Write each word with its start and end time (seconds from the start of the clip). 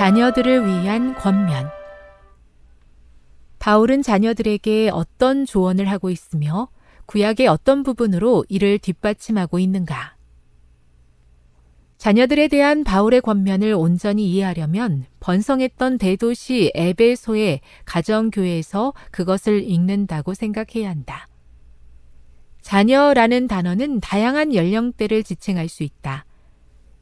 자녀들을 0.00 0.66
위한 0.66 1.14
권면 1.14 1.68
바울은 3.58 4.00
자녀들에게 4.00 4.88
어떤 4.94 5.44
조언을 5.44 5.90
하고 5.90 6.08
있으며 6.08 6.68
구약의 7.04 7.46
어떤 7.48 7.82
부분으로 7.82 8.46
이를 8.48 8.78
뒷받침하고 8.78 9.58
있는가? 9.58 10.16
자녀들에 11.98 12.48
대한 12.48 12.82
바울의 12.82 13.20
권면을 13.20 13.74
온전히 13.74 14.30
이해하려면 14.30 15.04
번성했던 15.20 15.98
대도시 15.98 16.72
에베소의 16.74 17.60
가정교회에서 17.84 18.94
그것을 19.10 19.62
읽는다고 19.64 20.32
생각해야 20.32 20.88
한다. 20.88 21.26
자녀라는 22.62 23.48
단어는 23.48 24.00
다양한 24.00 24.54
연령대를 24.54 25.24
지칭할 25.24 25.68
수 25.68 25.82
있다. 25.82 26.24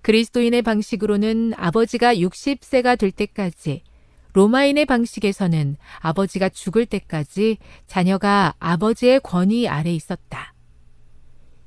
그리스도인의 0.02 0.62
방식으로는 0.62 1.54
아버지가 1.56 2.14
60세가 2.14 2.98
될 2.98 3.10
때까지, 3.10 3.82
로마인의 4.32 4.86
방식에서는 4.86 5.76
아버지가 5.98 6.48
죽을 6.50 6.86
때까지 6.86 7.58
자녀가 7.86 8.54
아버지의 8.58 9.20
권위 9.20 9.68
아래 9.68 9.92
있었다. 9.92 10.54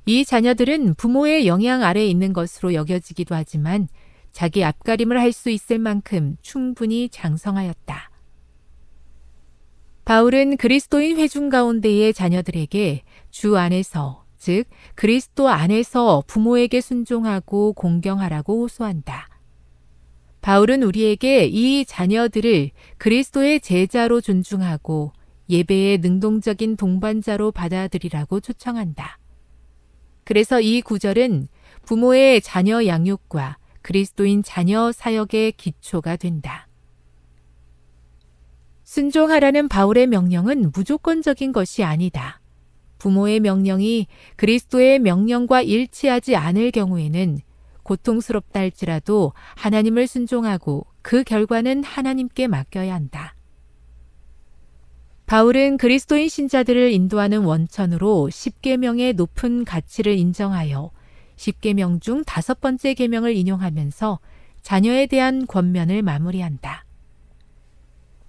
이 0.06 0.24
자녀들은 0.24 0.94
부모의 0.94 1.46
영향 1.46 1.82
아래 1.82 2.04
있는 2.06 2.32
것으로 2.32 2.74
여겨지기도 2.74 3.34
하지만 3.34 3.88
자기 4.32 4.64
앞가림을 4.64 5.20
할 5.20 5.32
수 5.32 5.50
있을 5.50 5.78
만큼 5.78 6.36
충분히 6.40 7.08
장성하였다. 7.10 8.10
바울은 10.04 10.56
그리스도인 10.56 11.18
회중 11.18 11.48
가운데의 11.48 12.12
자녀들에게 12.12 13.02
주 13.30 13.56
안에서, 13.56 14.21
즉, 14.42 14.64
그리스도 14.96 15.48
안에서 15.50 16.24
부모에게 16.26 16.80
순종하고 16.80 17.74
공경하라고 17.74 18.62
호소한다. 18.62 19.28
바울은 20.40 20.82
우리에게 20.82 21.44
이 21.44 21.84
자녀들을 21.84 22.72
그리스도의 22.98 23.60
제자로 23.60 24.20
존중하고 24.20 25.12
예배의 25.48 25.98
능동적인 25.98 26.76
동반자로 26.76 27.52
받아들이라고 27.52 28.40
초청한다. 28.40 29.20
그래서 30.24 30.60
이 30.60 30.82
구절은 30.82 31.46
부모의 31.84 32.40
자녀 32.40 32.84
양육과 32.84 33.58
그리스도인 33.80 34.42
자녀 34.42 34.90
사역의 34.90 35.52
기초가 35.52 36.16
된다. 36.16 36.66
순종하라는 38.82 39.68
바울의 39.68 40.08
명령은 40.08 40.72
무조건적인 40.74 41.52
것이 41.52 41.84
아니다. 41.84 42.41
부모의 43.02 43.40
명령이 43.40 44.06
그리스도의 44.36 45.00
명령과 45.00 45.62
일치하지 45.62 46.36
않을 46.36 46.70
경우에는 46.70 47.40
고통스럽다 47.82 48.60
할지라도 48.60 49.32
하나님을 49.56 50.06
순종하고 50.06 50.86
그 51.02 51.24
결과는 51.24 51.82
하나님께 51.82 52.46
맡겨야 52.46 52.94
한다. 52.94 53.34
바울은 55.26 55.78
그리스도인 55.78 56.28
신자들을 56.28 56.92
인도하는 56.92 57.42
원천으로 57.42 58.28
10계명의 58.30 59.16
높은 59.16 59.64
가치를 59.64 60.16
인정하여 60.16 60.92
10계명 61.36 62.00
중 62.00 62.22
다섯 62.22 62.60
번째 62.60 62.94
계명을 62.94 63.34
인용하면서 63.34 64.20
자녀에 64.62 65.06
대한 65.06 65.48
권면을 65.48 66.02
마무리한다. 66.02 66.84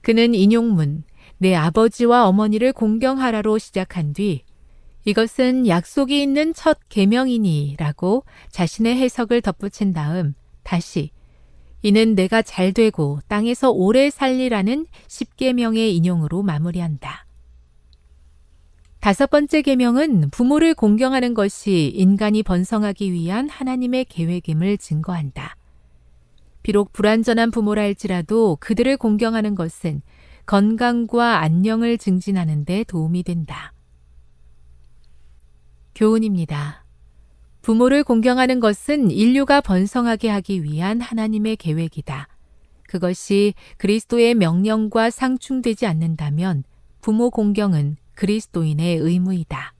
그는 0.01 0.33
인용문 0.33 1.03
내 1.37 1.53
아버지와 1.53 2.27
어머니를 2.27 2.73
공경하라로 2.73 3.59
시작한 3.59 4.13
뒤 4.13 4.43
이것은 5.05 5.67
약속이 5.67 6.21
있는 6.21 6.53
첫 6.53 6.77
계명이니라고 6.89 8.23
자신의 8.49 8.97
해석을 8.97 9.41
덧붙인 9.41 9.93
다음 9.93 10.33
다시 10.63 11.11
이는 11.81 12.15
내가 12.15 12.41
잘 12.41 12.71
되고 12.71 13.19
땅에서 13.27 13.69
오래 13.69 14.09
살리라는 14.09 14.87
십계명의 15.07 15.95
인용으로 15.97 16.41
마무리한다. 16.41 17.25
다섯 19.01 19.29
번째 19.29 19.61
계명은 19.61 20.29
부모를 20.29 20.73
공경하는 20.73 21.33
것이 21.33 21.91
인간이 21.93 22.41
번성하기 22.41 23.11
위한 23.11 23.49
하나님의 23.49 24.05
계획임을 24.05 24.77
증거한다. 24.77 25.57
비록 26.63 26.93
불완전한 26.93 27.51
부모라 27.51 27.81
할지라도 27.81 28.55
그들을 28.61 28.95
공경하는 28.95 29.55
것은 29.55 30.01
건강과 30.45 31.39
안녕을 31.39 31.97
증진하는 31.97 32.63
데 32.63 32.85
도움이 32.85 33.23
된다. 33.23 33.72
교훈입니다. 36.03 36.83
부모를 37.61 38.03
공경하는 38.03 38.59
것은 38.59 39.09
인류가 39.09 39.61
번성하게 39.61 40.27
하기 40.31 40.61
위한 40.63 40.99
하나님의 40.99 41.55
계획이다. 41.55 42.27
그것이 42.89 43.53
그리스도의 43.77 44.35
명령과 44.35 45.11
상충되지 45.11 45.85
않는다면 45.85 46.65
부모 46.99 47.29
공경은 47.29 47.95
그리스도인의 48.15 48.97
의무이다. 48.97 49.73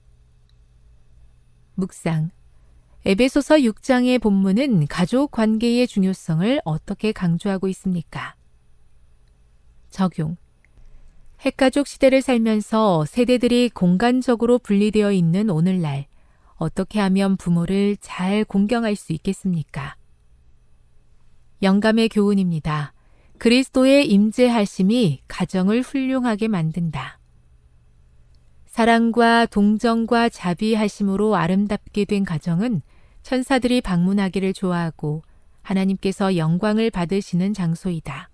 묵상. 1.74 2.30
에베소서 3.04 3.56
6장의 3.56 4.18
본문은 4.18 4.86
가족 4.86 5.30
관계의 5.30 5.86
중요성을 5.86 6.62
어떻게 6.64 7.12
강조하고 7.12 7.68
있습니까? 7.68 8.34
적용. 9.90 10.38
핵가족 11.40 11.86
시대를 11.86 12.22
살면서 12.22 13.04
세대들이 13.04 13.68
공간적으로 13.74 14.58
분리되어 14.58 15.12
있는 15.12 15.50
오늘날, 15.50 16.06
어떻게 16.56 17.00
하면 17.00 17.36
부모를 17.36 17.96
잘 18.00 18.44
공경할 18.44 18.96
수 18.96 19.12
있겠습니까? 19.12 19.96
영감의 21.62 22.08
교훈입니다. 22.08 22.92
그리스도의 23.38 24.08
임재하심이 24.08 25.22
가정을 25.28 25.82
훌륭하게 25.82 26.48
만든다. 26.48 27.18
사랑과 28.66 29.46
동정과 29.46 30.28
자비하심으로 30.28 31.36
아름답게 31.36 32.04
된 32.06 32.24
가정은 32.24 32.82
천사들이 33.22 33.80
방문하기를 33.80 34.52
좋아하고 34.52 35.22
하나님께서 35.62 36.36
영광을 36.36 36.90
받으시는 36.90 37.54
장소이다. 37.54 38.30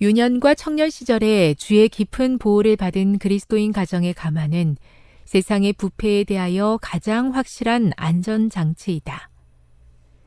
유년과 0.00 0.54
청년 0.54 0.88
시절에 0.88 1.54
주의 1.54 1.88
깊은 1.88 2.38
보호를 2.38 2.76
받은 2.76 3.18
그리스도인 3.18 3.72
가정의 3.72 4.14
가만은 4.14 4.76
세상의 5.30 5.74
부패에 5.74 6.24
대하여 6.24 6.76
가장 6.82 7.36
확실한 7.36 7.92
안전장치이다. 7.96 9.30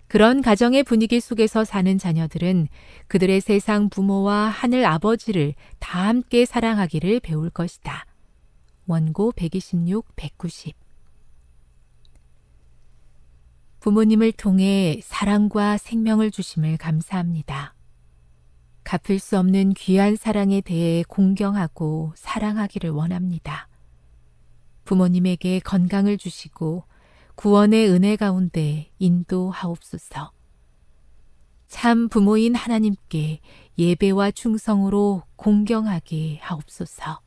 그런 0.07 0.41
가정의 0.41 0.83
분위기 0.83 1.19
속에서 1.19 1.65
사는 1.65 1.97
자녀들은 1.97 2.69
그들의 3.07 3.41
세상 3.41 3.89
부모와 3.89 4.47
하늘 4.47 4.85
아버지를 4.85 5.55
다 5.79 6.07
함께 6.07 6.45
사랑하기를 6.45 7.19
배울 7.19 7.49
것이다. 7.49 8.05
원고 8.85 9.33
126, 9.33 10.05
190 10.15 10.73
부모님을 13.81 14.31
통해 14.31 15.01
사랑과 15.03 15.75
생명을 15.75 16.31
주심을 16.31 16.77
감사합니다. 16.77 17.75
갚을 18.85 19.19
수 19.19 19.37
없는 19.37 19.73
귀한 19.73 20.15
사랑에 20.15 20.61
대해 20.61 21.03
공경하고 21.09 22.13
사랑하기를 22.15 22.91
원합니다. 22.91 23.67
부모님에게 24.85 25.59
건강을 25.59 26.17
주시고 26.17 26.83
구원의 27.35 27.89
은혜 27.89 28.15
가운데 28.15 28.91
인도하옵소서. 28.99 30.31
참 31.67 32.07
부모인 32.07 32.53
하나님께 32.53 33.39
예배와 33.77 34.31
충성으로 34.31 35.23
공경하게 35.35 36.37
하옵소서. 36.41 37.19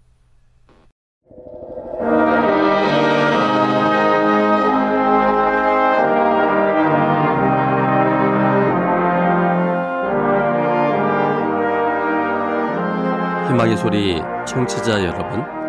희망의 13.49 13.77
소리 13.77 14.21
청취자 14.47 15.05
여러분, 15.05 15.66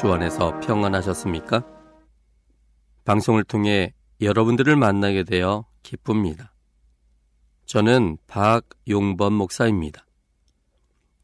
주 0.00 0.10
안에서 0.14 0.58
평안하셨습니까? 0.60 1.62
방송을 3.04 3.44
통해 3.44 3.92
여러분들을 4.22 4.74
만나게 4.74 5.24
되어 5.24 5.66
기쁩니다. 5.82 6.54
저는 7.66 8.16
박용범 8.26 9.34
목사입니다. 9.34 10.06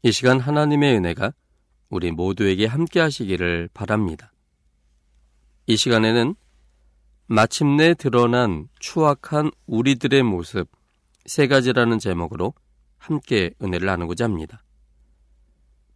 이 0.03 0.11
시간 0.11 0.39
하나님의 0.39 0.95
은혜가 0.95 1.33
우리 1.89 2.11
모두에게 2.11 2.67
함께 2.67 2.99
하시기를 2.99 3.69
바랍니다. 3.73 4.31
이 5.65 5.75
시간에는 5.75 6.35
마침내 7.25 7.95
드러난 7.95 8.67
추악한 8.77 9.49
우리들의 9.65 10.21
모습 10.21 10.69
세 11.25 11.47
가지라는 11.47 11.97
제목으로 11.97 12.53
함께 12.99 13.55
은혜를 13.59 13.87
나누고자 13.87 14.25
합니다. 14.25 14.63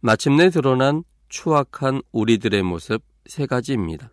마침내 0.00 0.50
드러난 0.50 1.04
추악한 1.32 2.02
우리들의 2.12 2.62
모습 2.62 3.02
세 3.24 3.46
가지입니다. 3.46 4.12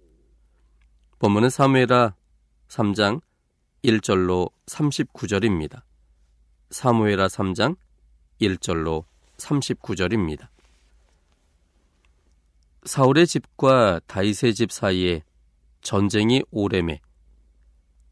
본문은 1.19 1.50
사무에라 1.50 2.16
3장 2.69 3.19
1절로 3.83 4.50
39절입니다. 4.68 5.81
사무에라 6.69 7.27
3장 7.27 7.75
1절로 8.39 9.04
39절입니다. 9.36 10.48
사울의 12.86 13.27
집과 13.27 14.00
다윗의 14.07 14.54
집 14.54 14.72
사이에 14.72 15.22
전쟁이 15.81 16.42
오래매 16.51 17.01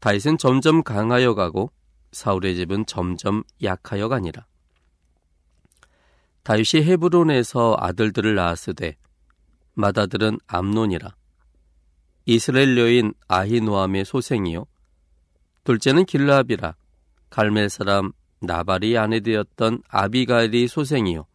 다윗은 0.00 0.36
점점 0.36 0.82
강하여 0.82 1.34
가고 1.34 1.72
사울의 2.12 2.56
집은 2.56 2.84
점점 2.84 3.42
약하여 3.62 4.08
가니라. 4.08 4.44
다윗이 6.48 6.82
헤브론에서 6.82 7.76
아들들을 7.78 8.34
낳았으되 8.34 8.96
맏아들은 9.74 10.38
암논이라. 10.46 11.14
이스라엘 12.24 12.78
여인 12.78 13.12
아히노암의 13.28 14.06
소생이요. 14.06 14.64
둘째는 15.64 16.06
길라압이라 16.06 16.74
갈멜 17.28 17.68
사람 17.68 18.12
나발이 18.40 18.96
아내 18.96 19.20
되었던 19.20 19.82
아비가일이 19.90 20.68
소생이요. 20.68 21.26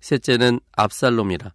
셋째는 0.00 0.58
압살롬이라 0.72 1.52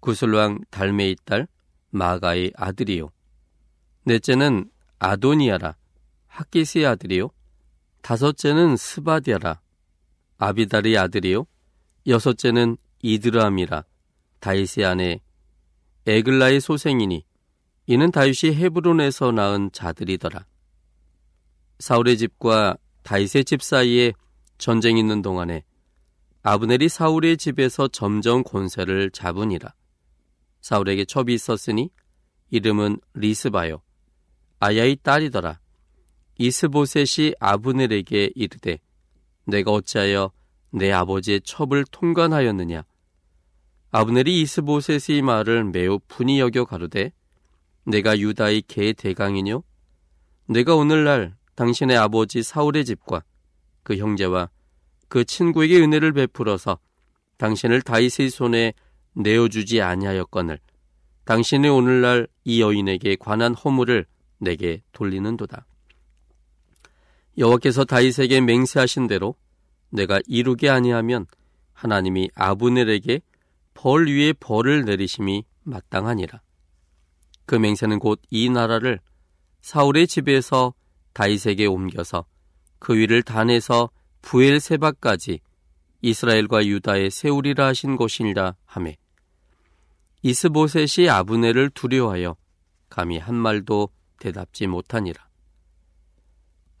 구슬왕 0.00 0.60
달메이 0.70 1.14
딸 1.26 1.46
마아가의 1.90 2.52
아들이요. 2.56 3.10
넷째는 4.04 4.70
아도니야라 4.98 5.76
학깃의 6.28 6.86
아들이요. 6.86 7.28
다섯째는 8.00 8.78
스바댜라 8.78 9.60
아비달의 10.38 10.96
아들이요. 10.96 11.44
여섯째는 12.06 12.76
이드르암이라 13.02 13.84
다윗의 14.40 14.84
아내 14.84 15.20
에글라의 16.06 16.60
소생이니 16.60 17.24
이는 17.86 18.10
다윗이 18.10 18.54
헤브론에서 18.54 19.32
낳은 19.32 19.70
자들이더라. 19.72 20.46
사울의 21.78 22.18
집과 22.18 22.76
다윗의 23.02 23.44
집 23.44 23.62
사이에 23.62 24.12
전쟁이 24.58 25.00
있는 25.00 25.22
동안에 25.22 25.64
아브넬이 26.42 26.88
사울의 26.88 27.36
집에서 27.36 27.88
점점 27.88 28.42
권세를 28.42 29.10
잡으니라. 29.10 29.74
사울에게 30.60 31.04
첩이 31.04 31.32
있었으니 31.34 31.90
이름은 32.50 33.00
리스바요. 33.14 33.82
아야의 34.60 34.96
딸이더라. 35.02 35.60
이스보셋이 36.38 37.34
아브넬에게 37.40 38.30
이르되 38.34 38.78
내가 39.44 39.72
어찌하여 39.72 40.30
내 40.70 40.92
아버지의 40.92 41.40
첩을 41.42 41.84
통관하였느냐. 41.90 42.84
아브넬이 43.90 44.42
이스보셋의 44.42 45.22
말을 45.22 45.64
매우 45.64 45.98
분이 46.08 46.40
여겨 46.40 46.66
가로되 46.66 47.12
내가 47.84 48.18
유다의 48.18 48.62
개 48.62 48.92
대강이뇨? 48.92 49.62
내가 50.46 50.74
오늘날 50.74 51.36
당신의 51.54 51.96
아버지 51.96 52.42
사울의 52.42 52.84
집과 52.84 53.22
그 53.82 53.96
형제와 53.96 54.50
그 55.08 55.24
친구에게 55.24 55.80
은혜를 55.80 56.12
베풀어서 56.12 56.78
당신을 57.38 57.82
다윗의 57.82 58.30
손에 58.30 58.74
내어주지 59.14 59.80
아니하였거늘 59.80 60.58
당신의 61.24 61.70
오늘날 61.70 62.28
이 62.44 62.60
여인에게 62.60 63.16
관한 63.16 63.54
허물을 63.54 64.06
내게 64.38 64.82
돌리는도다. 64.92 65.66
여호와께서 67.38 67.84
다윗에게 67.84 68.40
맹세하신 68.40 69.06
대로 69.06 69.34
내가 69.90 70.20
이루게 70.26 70.68
아니하면 70.68 71.26
하나님이 71.72 72.30
아브넬에게 72.34 73.20
벌 73.74 74.06
위에 74.08 74.32
벌을 74.32 74.84
내리심이 74.84 75.44
마땅하니라. 75.62 76.40
그 77.46 77.54
맹세는 77.54 77.98
곧 77.98 78.20
이 78.30 78.50
나라를 78.50 79.00
사울의 79.60 80.06
집에서 80.06 80.74
다윗에게 81.12 81.66
옮겨서 81.66 82.26
그 82.78 82.94
위를 82.96 83.22
단에서 83.22 83.90
부엘세바까지 84.22 85.40
이스라엘과 86.02 86.66
유다에 86.66 87.10
세우리라 87.10 87.66
하신 87.66 87.96
것이니라 87.96 88.54
하매 88.64 88.96
이스보셋이 90.22 91.08
아브네를 91.08 91.70
두려워하여 91.70 92.36
감히 92.88 93.18
한 93.18 93.34
말도 93.34 93.90
대답지 94.18 94.66
못하니라. 94.66 95.28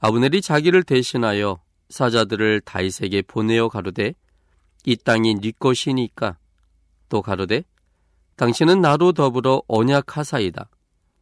아브넬이 0.00 0.42
자기를 0.42 0.82
대신하여 0.82 1.60
사자들을 1.88 2.60
다윗에게 2.62 3.22
보내어 3.22 3.68
가로되 3.68 4.14
이 4.84 4.96
땅이 4.96 5.36
네 5.36 5.52
것이니까 5.52 6.38
또 7.08 7.22
가로되 7.22 7.64
당신은 8.36 8.80
나로 8.80 9.12
더불어 9.12 9.62
언약하사이다. 9.66 10.70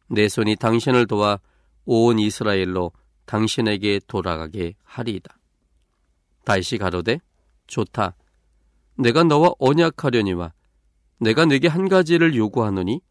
내 0.09 0.29
손이 0.29 0.55
당신을 0.57 1.07
도와 1.07 1.39
온 1.85 2.19
이스라엘로 2.19 2.91
당신에게 3.25 4.01
돌아가게 4.07 4.75
하리이다. 4.83 5.37
다시 6.43 6.77
가로되 6.77 7.19
좋다. 7.67 8.15
내가 8.97 9.23
너와 9.23 9.53
언약하려니와 9.59 10.53
내가 11.19 11.45
네게 11.45 11.67
한 11.67 11.89
가지를 11.89 12.35
요구하노니 12.35 13.01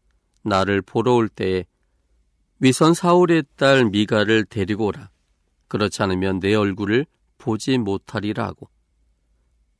나를 0.43 0.81
보러 0.81 1.13
올 1.13 1.27
때에 1.27 1.65
위선 2.59 2.93
사울의 2.93 3.43
딸 3.55 3.85
미가를 3.85 4.45
데리고 4.45 4.87
오라. 4.87 5.09
그렇지 5.67 6.01
않으면 6.01 6.39
내 6.39 6.55
얼굴을 6.55 7.05
보지 7.47 7.77
못하리라 7.77 8.45
하고 8.45 8.69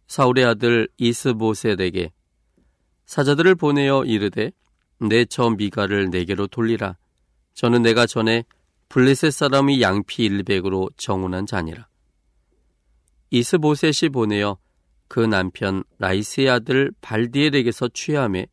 사울의 0.07 0.45
아들 0.45 0.87
이스보셋에게 0.97 2.13
사자들을 3.05 3.55
보내어 3.55 4.05
이르되 4.05 4.53
내저 4.99 5.49
미가를 5.49 6.09
내게로 6.09 6.47
돌리라. 6.47 6.95
저는 7.55 7.81
내가 7.81 8.05
전에 8.05 8.45
블레셋 8.87 9.33
사람이 9.33 9.81
양피 9.81 10.23
일백으로 10.23 10.89
정운한 10.95 11.45
자니라. 11.45 11.89
이스보셋이 13.31 14.11
보내어 14.13 14.57
그 15.09 15.19
남편 15.19 15.83
라이스의 15.99 16.49
아들 16.49 16.93
발디엘에게서 17.01 17.89
취함에 17.89 18.47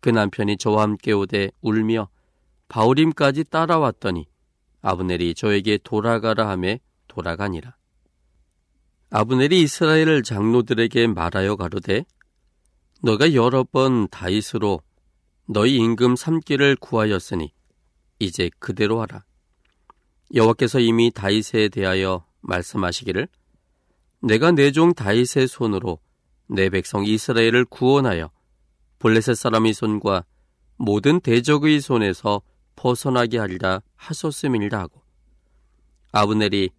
그 0.00 0.08
남편이 0.08 0.56
저와 0.56 0.84
함께 0.84 1.12
오되 1.12 1.50
울며 1.60 2.08
바울임까지 2.68 3.44
따라왔더니 3.44 4.26
아브넬이 4.80 5.34
저에게 5.34 5.78
돌아가라 5.84 6.48
함에 6.48 6.80
돌아가니라. 7.08 7.77
아브넬이 9.10 9.62
이스라엘 9.62 10.22
장로들에게 10.22 11.06
말하여 11.06 11.56
가로되 11.56 12.04
너가 13.02 13.32
여러 13.32 13.64
번 13.64 14.06
다윗으로 14.08 14.82
너희 15.46 15.76
임금 15.76 16.16
삼기를 16.16 16.76
구하였으니 16.76 17.52
이제 18.18 18.50
그대로 18.58 19.00
하라. 19.00 19.24
여호와께서 20.34 20.80
이미 20.80 21.10
다윗에 21.10 21.68
대하여 21.70 22.26
말씀하시기를 22.42 23.28
내가 24.20 24.52
내 24.52 24.72
종 24.72 24.92
다윗의 24.92 25.48
손으로 25.48 26.00
내 26.48 26.68
백성 26.68 27.06
이스라엘을 27.06 27.64
구원하여 27.64 28.30
블레셋 28.98 29.36
사람의 29.36 29.72
손과 29.72 30.24
모든 30.76 31.20
대적의 31.20 31.80
손에서 31.80 32.42
벗어나게 32.76 33.38
하리라 33.38 33.80
하소씀이라 33.96 34.78
하고 34.78 35.02
아브넬이 36.12 36.70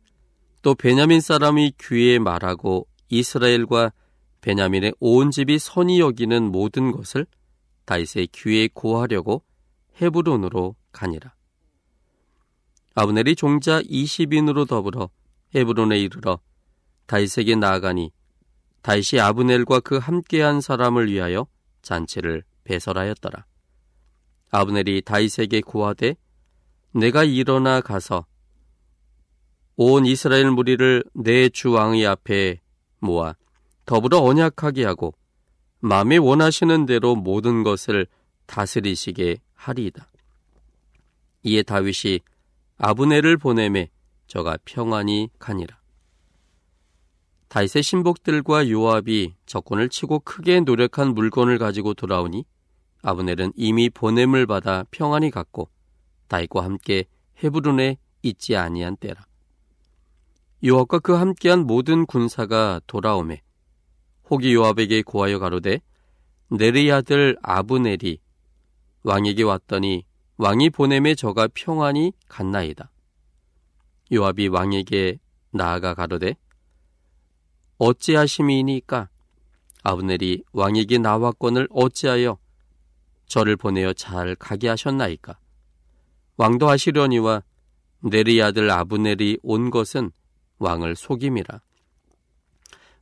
또 0.62 0.76
베냐민 0.76 1.22
사람이 1.22 1.74
귀에 1.80 2.20
말하고 2.20 2.88
이스라엘과 3.10 3.92
베냐민의 4.42 4.94
온 5.00 5.32
집이 5.32 5.60
선이 5.60 6.00
여기는 6.00 6.52
모든 6.52 6.92
것을 6.92 7.26
다윗의 7.86 8.28
귀에 8.34 8.70
고하려고 8.74 9.44
헤브론으로 10.02 10.76
가니라. 10.92 11.34
아브넬이 12.96 13.36
종자 13.36 13.82
20인으로 13.82 14.68
더불어 14.68 15.10
헤브론에 15.56 16.00
이르러 16.00 16.40
다윗에게 17.06 17.56
나아가니 17.56 18.12
다윗이 18.82 19.20
아브넬과 19.22 19.80
그 19.82 19.98
함께한 19.98 20.62
사람을 20.62 21.12
위하여 21.12 21.48
잔치를 21.82 22.44
배설하였더라. 22.64 23.46
아브넬이 24.52 25.02
다윗에게 25.02 25.62
구하되 25.62 26.16
내가 26.92 27.24
일어나 27.24 27.82
가서 27.82 28.26
온 29.82 30.06
이스라엘 30.06 30.52
무리를 30.52 31.06
내 31.14 31.48
주 31.48 31.72
왕의 31.72 32.06
앞에 32.06 32.60
모아 33.00 33.36
더불어 33.86 34.20
언약하게 34.20 34.84
하고 34.84 35.14
마음에 35.80 36.18
원하시는 36.18 36.86
대로 36.86 37.16
모든 37.16 37.64
것을 37.64 38.06
다스리시게 38.46 39.38
하리이다. 39.54 40.12
이에 41.44 41.64
다윗이 41.64 42.20
아브넬을 42.78 43.38
보내매 43.38 43.90
저가 44.28 44.58
평안히 44.66 45.30
가니라. 45.40 45.80
다윗의 47.48 47.82
신복들과 47.82 48.70
요압이 48.70 49.36
적군을 49.46 49.88
치고 49.88 50.20
크게 50.20 50.60
노력한 50.60 51.14
물건을 51.14 51.58
가지고 51.58 51.94
돌아오니 51.94 52.44
아브넬은 53.02 53.54
이미 53.56 53.90
보냄을 53.90 54.46
받아 54.46 54.84
평안히 54.92 55.32
갔고 55.32 55.70
다윗과 56.28 56.66
함께 56.66 57.06
헤브론에 57.42 57.98
있지 58.24 58.58
아니한 58.58 58.98
때라. 58.98 59.29
요압과 60.64 61.00
그 61.00 61.14
함께한 61.14 61.66
모든 61.66 62.06
군사가 62.06 62.82
돌아오매 62.86 63.42
혹이 64.30 64.54
요압에게 64.54 65.04
고하여 65.04 65.40
가로되 65.40 65.80
네리 66.50 66.92
아들 66.92 67.38
아브넬이 67.42 68.20
왕에게 69.04 69.44
왔더니 69.44 70.06
왕이 70.38 70.70
보냄에 70.72 71.16
저가 71.16 71.48
평안히 71.54 72.12
갔나이다. 72.28 72.92
요압이 74.12 74.50
왕에게 74.50 75.20
나아가 75.52 75.94
가로되 75.94 76.36
어찌하심이니까 77.78 79.10
아브넬이 79.84 80.44
왕에게 80.52 80.98
나왔건을 80.98 81.70
어찌하여 81.72 82.38
저를 83.28 83.56
보내어 83.56 83.94
잘 83.94 84.36
가게 84.36 84.68
하셨나이까 84.68 85.38
왕도 86.36 86.68
하시려니와 86.68 87.44
네리 88.02 88.42
아들 88.42 88.70
아브넬이 88.72 89.40
온 89.44 89.70
것은 89.70 90.12
왕을 90.60 90.96
속임이라 90.96 91.62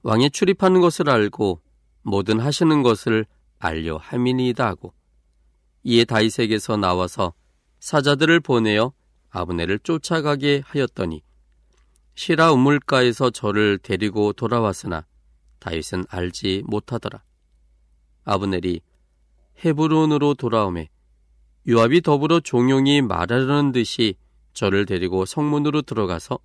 왕이 0.03 0.31
출입하는 0.31 0.81
것을 0.81 1.09
알고 1.09 1.61
뭐든 2.03 2.39
하시는 2.39 2.81
것을 2.83 3.25
알려 3.59 3.97
함이니이다 3.97 4.65
하고 4.65 4.93
이에 5.83 6.05
다윗에게서 6.05 6.77
나와서 6.77 7.33
사자들을 7.79 8.39
보내어 8.39 8.93
아브넬을 9.29 9.79
쫓아가게 9.79 10.61
하였더니 10.65 11.21
시라 12.15 12.51
우물가에서 12.53 13.29
저를 13.29 13.77
데리고 13.77 14.33
돌아왔으나 14.33 15.05
다윗은 15.59 16.05
알지 16.09 16.63
못하더라. 16.65 17.23
아브넬이 18.23 18.81
헤브론으로 19.63 20.33
돌아오매 20.33 20.89
요압이 21.67 22.01
더불어 22.01 22.39
종용이 22.39 23.01
말하려는 23.01 23.71
듯이 23.71 24.15
저를 24.53 24.85
데리고 24.85 25.25
성문으로 25.25 25.83
들어가서 25.83 26.39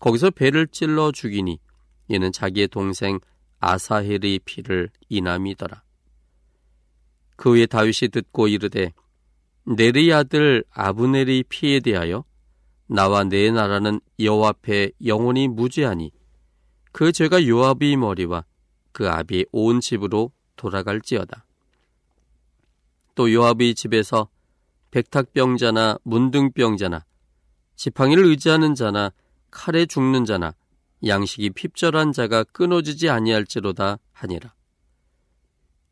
거기서 0.00 0.30
배를 0.30 0.68
찔러 0.68 1.12
죽이니 1.12 1.58
이는 2.08 2.32
자기의 2.32 2.68
동생 2.68 3.18
아사헬의 3.60 4.40
피를 4.44 4.90
이남이더라. 5.08 5.82
그 7.36 7.50
후에 7.50 7.66
다윗이 7.66 8.10
듣고 8.12 8.48
이르되 8.48 8.92
네리 9.64 10.12
아들 10.12 10.64
아브넬의 10.70 11.44
피에 11.48 11.80
대하여 11.80 12.24
나와 12.86 13.24
내 13.24 13.50
나라는 13.50 14.00
여호와 14.18 14.48
앞에 14.48 14.92
영원히 15.04 15.46
무죄하니 15.46 16.10
그 16.92 17.12
죄가 17.12 17.46
요압의 17.46 17.96
머리와 17.96 18.44
그 18.92 19.08
아비의 19.08 19.46
온 19.52 19.80
집으로 19.80 20.32
돌아갈지어다. 20.56 21.44
또 23.14 23.32
요압의 23.32 23.74
집에서 23.74 24.28
백탁병자나 24.90 25.98
문둥병자나 26.02 27.04
지팡이를 27.76 28.24
의지하는 28.24 28.74
자나 28.74 29.12
칼에 29.50 29.86
죽는 29.86 30.24
자나 30.24 30.54
양식이 31.06 31.50
핍절한 31.50 32.12
자가 32.12 32.44
끊어지지 32.44 33.08
아니할지로다 33.08 33.98
하니라. 34.12 34.54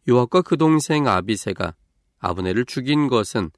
요압과 0.09 0.43
그 0.43 0.57
동생 0.57 1.07
아비세가 1.07 1.75
아브넬을 2.19 2.65
죽인 2.65 3.09
것은 3.09 3.51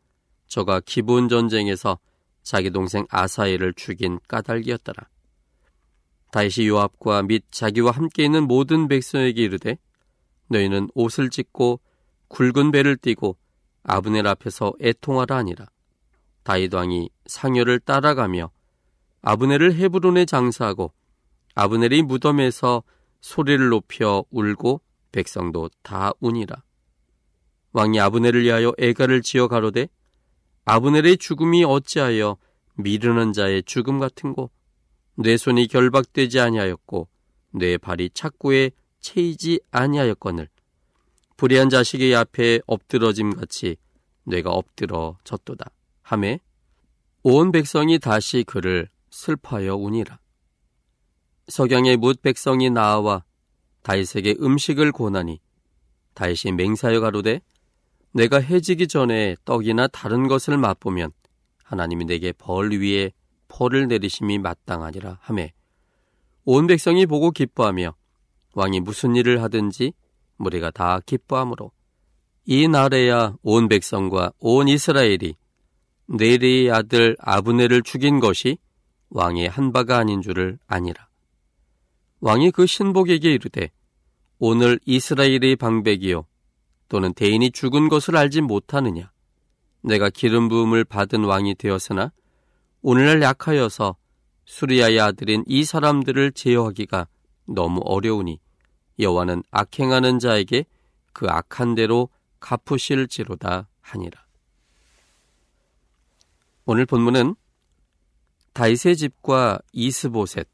저가 0.46 0.80
기본 0.80 1.28
전쟁에서 1.28 1.98
자기 2.42 2.70
동생 2.70 3.06
아사엘을 3.10 3.74
죽인 3.74 4.18
까닭이었더라. 4.28 5.08
다윗이 6.30 6.68
요압과 6.68 7.22
및 7.22 7.44
자기와 7.50 7.90
함께 7.90 8.24
있는 8.24 8.46
모든 8.46 8.88
백성에게 8.88 9.42
이르되 9.42 9.78
너희는 10.48 10.88
옷을 10.94 11.30
찢고 11.30 11.80
굵은 12.28 12.70
배를 12.72 12.96
띠고 12.96 13.36
아브넬 13.82 14.26
앞에서 14.26 14.72
애통하라 14.80 15.36
하니라. 15.36 15.66
다윗 16.42 16.72
왕이 16.72 17.10
상여를 17.26 17.80
따라가며 17.80 18.50
아브넬을 19.22 19.74
헤브론에 19.74 20.24
장사하고 20.24 20.92
아브넬이 21.54 22.02
무덤에서 22.02 22.82
소리를 23.20 23.68
높여 23.68 24.24
울고 24.30 24.80
백성도 25.12 25.68
다 25.82 26.12
우니라. 26.20 26.62
왕이 27.72 27.98
아브넬을 28.00 28.42
위하여 28.42 28.72
애가를 28.78 29.22
지어 29.22 29.48
가로되 29.48 29.88
아브넬의 30.64 31.18
죽음이 31.18 31.64
어찌하여 31.64 32.36
미르는 32.74 33.32
자의 33.32 33.62
죽음 33.64 33.98
같은고 33.98 34.50
내 35.16 35.36
손이 35.36 35.66
결박되지 35.66 36.38
아니하였고 36.38 37.08
내 37.52 37.76
발이 37.76 38.10
착고에 38.14 38.70
채이지 39.00 39.60
아니하였거늘. 39.70 40.48
불의한 41.36 41.70
자식의 41.70 42.14
앞에 42.14 42.60
엎드러짐 42.66 43.34
같이 43.34 43.76
뇌가 44.24 44.50
엎드러 44.50 45.18
졌도다. 45.24 45.66
하매 46.02 46.40
온 47.22 47.50
백성이 47.52 47.98
다시 47.98 48.44
그를 48.44 48.88
슬퍼하여 49.10 49.76
우니라. 49.76 50.18
석양의 51.48 51.96
뭇 51.96 52.20
백성이 52.20 52.70
나와 52.70 53.24
다윗에게 53.82 54.36
음식을 54.40 54.92
고나니 54.92 55.40
다윗이 56.14 56.52
맹사여 56.56 57.00
가로되 57.00 57.40
내가 58.12 58.38
해지기 58.38 58.88
전에 58.88 59.36
떡이나 59.44 59.86
다른 59.88 60.28
것을 60.28 60.58
맛보면 60.58 61.10
하나님이 61.64 62.04
내게 62.04 62.32
벌 62.32 62.70
위에 62.70 63.12
벌을 63.48 63.88
내리심이 63.88 64.38
마땅하니라 64.38 65.18
하매 65.22 65.52
온 66.44 66.66
백성이 66.66 67.06
보고 67.06 67.30
기뻐하며 67.30 67.94
왕이 68.54 68.80
무슨 68.80 69.16
일을 69.16 69.42
하든지 69.42 69.92
무리가 70.36 70.70
다 70.70 71.00
기뻐하므로 71.04 71.72
이 72.44 72.68
날에야 72.68 73.36
온 73.42 73.68
백성과 73.68 74.32
온 74.38 74.68
이스라엘이 74.68 75.34
네리의 76.06 76.70
아들 76.70 77.16
아브네를 77.20 77.82
죽인 77.82 78.20
것이 78.20 78.58
왕의 79.10 79.48
한 79.48 79.72
바가 79.72 79.98
아닌 79.98 80.22
줄을 80.22 80.58
아니라. 80.66 81.08
왕이 82.20 82.50
그 82.50 82.66
신복에게 82.66 83.32
이르되 83.32 83.70
오늘 84.38 84.78
이스라엘의 84.84 85.56
방백이요 85.56 86.26
또는 86.88 87.12
대인이 87.12 87.50
죽은 87.50 87.88
것을 87.88 88.16
알지 88.16 88.40
못하느냐 88.40 89.12
내가 89.82 90.10
기름 90.10 90.48
부음을 90.48 90.84
받은 90.84 91.24
왕이 91.24 91.54
되었으나 91.56 92.12
오늘날 92.82 93.22
약하여서 93.22 93.96
수리아의 94.46 95.00
아들인 95.00 95.44
이 95.46 95.64
사람들을 95.64 96.32
제어하기가 96.32 97.06
너무 97.46 97.80
어려우니 97.84 98.40
여호와는 98.98 99.42
악행하는 99.50 100.18
자에게 100.18 100.64
그 101.12 101.26
악한 101.28 101.74
대로 101.74 102.08
갚으실지로다 102.40 103.68
하니라. 103.80 104.24
오늘 106.64 106.86
본문은 106.86 107.34
다윗의 108.52 108.96
집과 108.96 109.60
이스보셋 109.72 110.48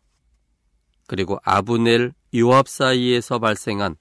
그리고 1.06 1.38
아브넬 1.44 2.14
요압 2.34 2.68
사이에서 2.68 3.38
발생한 3.38 3.96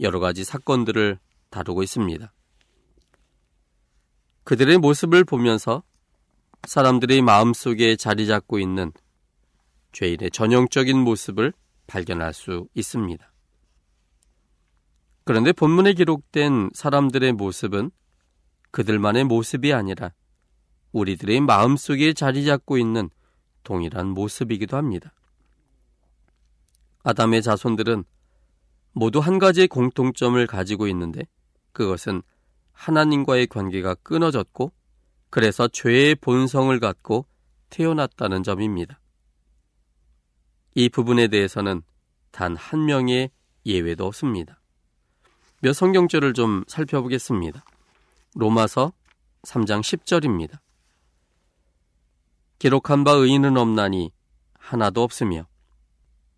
여러 0.00 0.20
가지 0.20 0.44
사건들을 0.44 1.18
다루고 1.50 1.82
있습니다. 1.82 2.32
그들의 4.44 4.78
모습을 4.78 5.24
보면서 5.24 5.82
사람들의 6.66 7.22
마음속에 7.22 7.96
자리 7.96 8.26
잡고 8.26 8.58
있는 8.58 8.92
죄인의 9.92 10.30
전형적인 10.30 10.98
모습을 10.98 11.52
발견할 11.86 12.32
수 12.32 12.68
있습니다. 12.74 13.30
그런데 15.24 15.52
본문에 15.52 15.92
기록된 15.94 16.70
사람들의 16.74 17.32
모습은 17.32 17.90
그들만의 18.70 19.24
모습이 19.24 19.72
아니라 19.72 20.12
우리들의 20.92 21.40
마음속에 21.40 22.12
자리 22.12 22.44
잡고 22.44 22.78
있는 22.78 23.10
동일한 23.62 24.08
모습이기도 24.08 24.76
합니다. 24.76 25.12
아담의 27.02 27.42
자손들은 27.42 28.04
모두 28.92 29.20
한 29.20 29.38
가지의 29.38 29.68
공통점을 29.68 30.44
가지고 30.46 30.86
있는데 30.88 31.22
그것은 31.72 32.22
하나님과의 32.72 33.46
관계가 33.46 33.94
끊어졌고 33.96 34.72
그래서 35.30 35.68
죄의 35.68 36.16
본성을 36.16 36.78
갖고 36.80 37.26
태어났다는 37.70 38.42
점입니다. 38.42 39.00
이 40.74 40.88
부분에 40.88 41.28
대해서는 41.28 41.82
단 42.30 42.56
한 42.56 42.84
명의 42.84 43.30
예외도 43.66 44.06
없습니다. 44.06 44.60
몇 45.60 45.72
성경절을 45.72 46.32
좀 46.34 46.64
살펴보겠습니다. 46.68 47.62
로마서 48.34 48.92
3장 49.42 49.80
10절입니다. 49.80 50.58
기록한 52.60 53.04
바 53.04 53.12
의인은 53.12 53.56
없나니 53.56 54.12
하나도 54.52 55.02
없으며. 55.02 55.46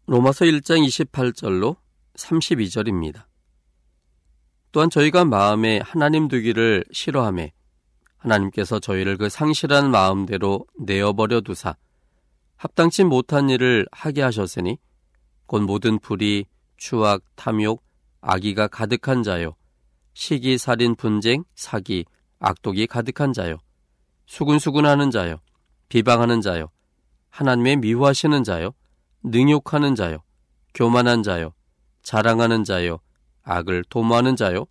로마서 0.06 0.44
1장 0.44 0.86
28절로 0.86 1.76
32절입니다. 2.14 3.24
또한 4.70 4.88
저희가 4.88 5.24
마음에 5.24 5.80
하나님 5.82 6.28
두기를 6.28 6.84
싫어함에 6.92 7.52
하나님께서 8.18 8.78
저희를 8.78 9.16
그 9.16 9.28
상실한 9.28 9.90
마음대로 9.90 10.64
내어버려 10.78 11.40
두사 11.40 11.74
합당치 12.54 13.02
못한 13.02 13.50
일을 13.50 13.88
하게 13.90 14.22
하셨으니 14.22 14.78
곧 15.46 15.62
모든 15.62 15.98
불의, 15.98 16.46
추악, 16.76 17.24
탐욕, 17.34 17.82
악의가 18.20 18.68
가득한 18.68 19.24
자요. 19.24 19.56
시기, 20.14 20.56
살인, 20.56 20.94
분쟁, 20.94 21.42
사기, 21.56 22.04
악독이 22.38 22.86
가득한 22.86 23.32
자요. 23.32 23.58
수군수군하는 24.26 25.10
자요 25.10 25.40
비방하는 25.92 26.40
자요. 26.40 26.70
하나님의 27.28 27.76
미워하시는 27.76 28.44
자요. 28.44 28.70
능욕하는 29.24 29.94
자요. 29.94 30.22
교만한 30.72 31.22
자요. 31.22 31.52
자랑하는 32.02 32.64
자요. 32.64 33.00
악을 33.42 33.84
도모하는 33.90 34.34
자요. 34.34 34.64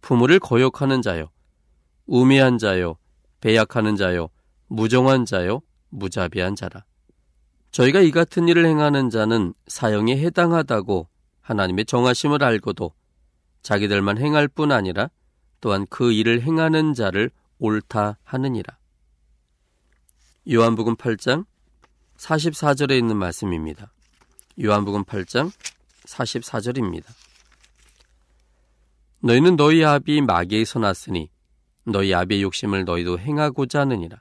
부모를 0.00 0.40
거역하는 0.40 1.00
자요. 1.00 1.28
우매한 2.06 2.58
자요. 2.58 2.96
배약하는 3.40 3.94
자요. 3.94 4.30
무정한 4.66 5.24
자요. 5.24 5.60
무자비한 5.90 6.56
자라. 6.56 6.84
저희가 7.70 8.00
이 8.00 8.10
같은 8.10 8.48
일을 8.48 8.66
행하는 8.66 9.10
자는 9.10 9.54
사형에 9.68 10.16
해당하다고 10.16 11.06
하나님의 11.40 11.84
정하심을 11.84 12.42
알고도 12.42 12.92
자기들만 13.62 14.18
행할 14.18 14.48
뿐 14.48 14.72
아니라 14.72 15.08
또한 15.60 15.86
그 15.88 16.10
일을 16.10 16.42
행하는 16.42 16.94
자를 16.94 17.30
옳다 17.60 18.18
하느니라. 18.24 18.76
요한복음 20.46 20.96
8장 20.96 21.46
44절에 22.18 22.98
있는 22.98 23.16
말씀입니다. 23.16 23.90
요한복음 24.62 25.04
8장 25.04 25.50
44절입니다. 26.06 27.06
너희는 29.20 29.56
너희 29.56 29.82
아비 29.82 30.20
마귀에서 30.20 30.80
났으니 30.80 31.30
너희 31.84 32.12
아비의 32.12 32.42
욕심을 32.42 32.84
너희도 32.84 33.18
행하고자 33.20 33.80
하느니라. 33.80 34.20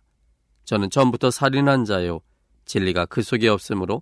저는 0.64 0.90
처음부터 0.90 1.30
살인한 1.30 1.84
자요 1.84 2.22
진리가 2.64 3.08
그 3.08 3.22
속에 3.22 3.50
없으므로 3.50 4.02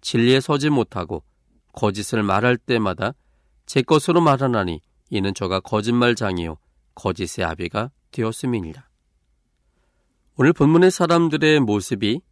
진리에 0.00 0.40
서지 0.40 0.70
못하고 0.70 1.22
거짓을 1.72 2.24
말할 2.24 2.56
때마다 2.56 3.14
제 3.66 3.80
것으로 3.80 4.20
말하나니 4.20 4.80
이는 5.10 5.34
저가 5.34 5.60
거짓말장이요 5.60 6.58
거짓의 6.96 7.46
아비가 7.46 7.92
되었음이니라. 8.10 8.89
오늘 10.42 10.54
본문의 10.54 10.90
사람들의 10.90 11.60
모습이 11.60 12.22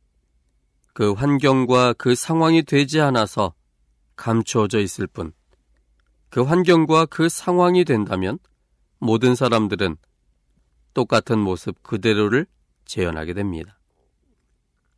그 0.94 1.12
환경과 1.12 1.92
그 1.92 2.14
상황이 2.14 2.62
되지 2.62 3.02
않아서 3.02 3.52
감추어져 4.16 4.78
있을 4.78 5.06
뿐, 5.06 5.34
그 6.30 6.40
환경과 6.40 7.04
그 7.04 7.28
상황이 7.28 7.84
된다면 7.84 8.38
모든 8.98 9.34
사람들은 9.34 9.98
똑같은 10.94 11.38
모습 11.38 11.82
그대로를 11.82 12.46
재현하게 12.86 13.34
됩니다. 13.34 13.78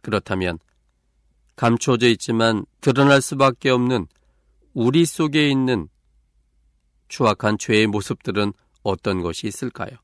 그렇다면 0.02 0.60
감추어져 1.56 2.06
있지만 2.10 2.64
드러날 2.80 3.20
수밖에 3.20 3.70
없는 3.70 4.06
우리 4.72 5.04
속에 5.04 5.50
있는 5.50 5.88
추악한 7.08 7.58
죄의 7.58 7.88
모습들은 7.88 8.52
어떤 8.84 9.20
것이 9.20 9.48
있을까요? 9.48 9.96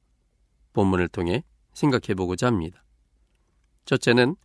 본문을 0.72 1.06
통해 1.06 1.44
생각해 1.72 2.16
보고자 2.16 2.48
합니다. 2.48 2.82
첫째는 3.86 4.36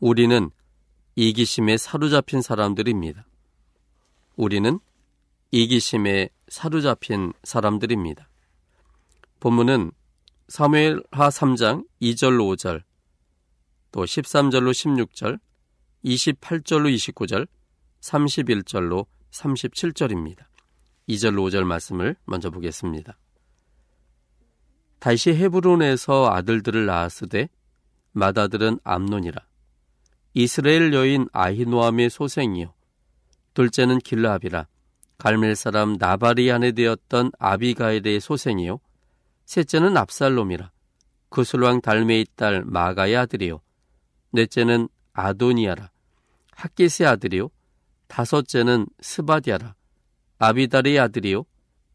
우리는 0.00 0.50
이기심에 1.14 1.76
사로잡힌 1.76 2.42
사람들입니다. 2.42 3.26
우리는 4.36 4.80
이기심에 5.50 6.30
사로잡힌 6.48 7.32
사람들입니다. 7.44 8.28
본문은 9.38 9.92
사무엘하 10.48 11.28
3장 11.28 11.86
2절로 12.00 12.56
5절, 12.56 12.82
또 13.92 14.04
13절로 14.04 14.72
16절, 14.72 15.38
28절로 16.04 16.92
29절, 16.94 17.46
31절로 18.00 19.06
37절입니다. 19.30 20.44
2절 21.08 21.34
5절 21.34 21.64
말씀을 21.64 22.16
먼저 22.24 22.50
보겠습니다. 22.50 23.18
다시 24.98 25.30
헤브론에서 25.30 26.30
아들들을 26.30 26.86
낳았으되 26.86 27.48
맏아들은 28.12 28.80
암논이라. 28.84 29.40
이스라엘 30.34 30.92
여인 30.94 31.26
아히노암의 31.32 32.10
소생이요. 32.10 32.72
둘째는 33.54 33.98
길르압이라. 33.98 34.66
갈멜 35.18 35.54
사람 35.54 35.96
아내 36.00 36.72
되었던 36.72 37.32
아비가일의 37.38 38.20
소생이요. 38.20 38.80
셋째는 39.44 39.96
압살롬이라. 39.96 40.70
그술왕 41.28 41.80
달메의 41.80 42.26
딸 42.36 42.64
마아가의 42.64 43.16
아들이요. 43.16 43.60
넷째는 44.32 44.88
아도니야라. 45.12 45.90
학깃의 46.52 47.08
아들이요. 47.08 47.50
다섯째는 48.06 48.86
스바댜라. 49.00 49.74
아비달의 50.38 50.98
아들이요. 50.98 51.44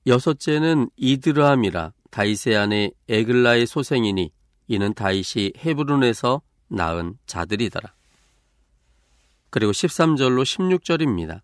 여섯째는 0.07 0.89
이드르암이라. 0.95 1.93
다윗의 2.11 2.55
아내 2.55 2.91
에글라의 3.09 3.65
소생이니 3.65 4.31
이는 4.67 4.93
다윗이 4.93 5.53
헤브론에서 5.57 6.41
낳은 6.67 7.17
자들이더라. 7.25 7.93
그리고 9.49 9.71
13절로 9.71 10.43
16절입니다. 10.43 11.41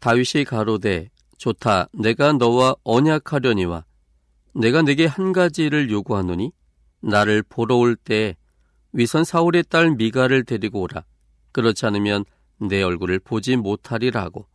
다윗이 0.00 0.44
가로되 0.44 1.10
좋다 1.38 1.88
내가 1.92 2.32
너와 2.32 2.76
언약하려니와 2.84 3.84
내가 4.54 4.82
내게 4.82 5.06
한 5.06 5.32
가지를 5.32 5.90
요구하노니 5.90 6.52
나를 7.00 7.42
보러 7.42 7.76
올때 7.76 8.36
위선 8.92 9.24
사울의 9.24 9.64
딸 9.68 9.90
미가를 9.90 10.44
데리고 10.44 10.82
오라. 10.82 11.04
그렇지 11.52 11.84
않으면 11.86 12.24
내 12.58 12.82
얼굴을 12.82 13.18
보지 13.18 13.56
못하리라고. 13.56 14.46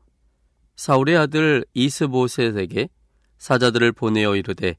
사울의 0.76 1.18
아들 1.18 1.66
이스보셋에게 1.74 2.90
사자들을 3.38 3.92
보내어 3.92 4.36
이르되 4.36 4.76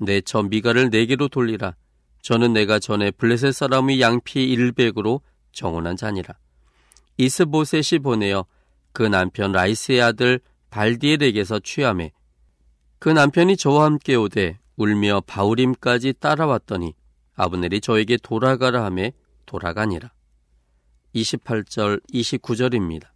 내 0.00 0.20
저 0.22 0.42
미가를 0.42 0.90
내게로 0.90 1.28
돌리라. 1.28 1.74
저는 2.22 2.52
내가 2.52 2.78
전에 2.78 3.10
블레셋 3.10 3.52
사람의 3.52 4.00
양피 4.00 4.50
일백으로 4.50 5.20
정혼한 5.52 5.96
자니라. 5.96 6.34
이스보셋이 7.18 8.00
보내어 8.02 8.46
그 8.92 9.02
남편 9.02 9.52
라이스의 9.52 10.00
아들 10.00 10.40
발디엘에게서 10.70 11.60
취함해 11.60 12.12
그 12.98 13.08
남편이 13.08 13.56
저와 13.56 13.84
함께 13.84 14.14
오되 14.14 14.58
울며 14.76 15.22
바울임까지 15.26 16.14
따라왔더니 16.14 16.94
아브넬이 17.34 17.80
저에게 17.80 18.16
돌아가라 18.22 18.84
하매 18.84 19.12
돌아가니라. 19.44 20.12
28절 21.14 22.00
29절입니다. 22.12 23.08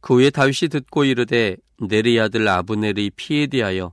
그 0.00 0.14
후에 0.14 0.30
다윗이 0.30 0.70
듣고 0.70 1.04
이르되 1.04 1.56
네리 1.78 2.18
아들 2.20 2.48
아브넬의 2.48 3.10
피에 3.16 3.46
대하여 3.48 3.92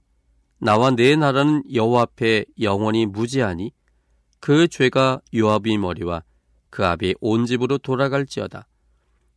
나와 0.60 0.92
내 0.92 1.16
나라는 1.16 1.64
여호와 1.72 2.04
앞에 2.04 2.46
영원히 2.60 3.06
무지하니 3.06 3.72
그 4.40 4.68
죄가 4.68 5.22
요압의 5.34 5.78
머리와 5.78 6.24
그 6.70 6.86
아비의 6.86 7.16
온 7.20 7.46
집으로 7.46 7.78
돌아갈지어다. 7.78 8.68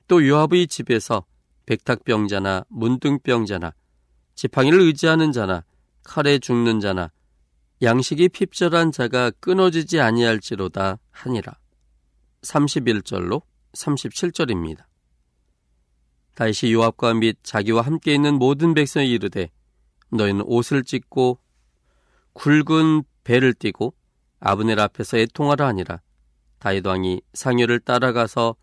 또 0.08 0.26
요압의 0.26 0.66
집에서 0.66 1.24
백탁병자나 1.66 2.64
문둥병자나 2.68 3.72
지팡이를 4.34 4.80
의지하는 4.80 5.32
자나 5.32 5.64
칼에 6.02 6.38
죽는 6.38 6.80
자나 6.80 7.10
양식이 7.82 8.30
핍절한 8.30 8.92
자가 8.92 9.30
끊어지지 9.40 10.00
아니할지로다 10.00 10.98
하니라. 11.10 11.58
31절로 12.42 13.42
37절입니다. 13.72 14.84
다시 16.34 16.72
요압과 16.72 17.14
및 17.14 17.38
자기와 17.42 17.82
함께 17.82 18.14
있는 18.14 18.34
모든 18.38 18.74
백성이 18.74 19.10
이르되 19.10 19.50
너희는 20.10 20.42
옷을 20.46 20.84
찢고 20.84 21.38
굵은 22.32 23.04
배를 23.24 23.54
띠고 23.54 23.94
아브넬 24.40 24.80
앞에서 24.80 25.18
애통하라 25.18 25.66
하니라. 25.68 26.00
다윗 26.58 26.86
왕이 26.86 27.22
상여를 27.32 27.80
따라가서 27.80 28.56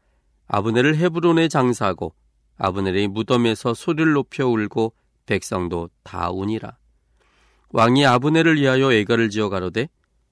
아브넬을 0.48 0.96
헤브론에 0.98 1.48
장사하고 1.48 2.14
아브넬의 2.58 3.10
무덤에서 3.10 3.74
소리를 3.74 4.14
높여 4.14 4.48
울고 4.48 4.94
백성도 5.26 5.90
다 6.04 6.32
우니라. 6.32 6.78
왕이 7.70 8.06
아브넬을 8.06 8.56
위하여 8.58 8.94
애가를 8.94 9.30
지어 9.30 9.50
가로되 9.50 9.90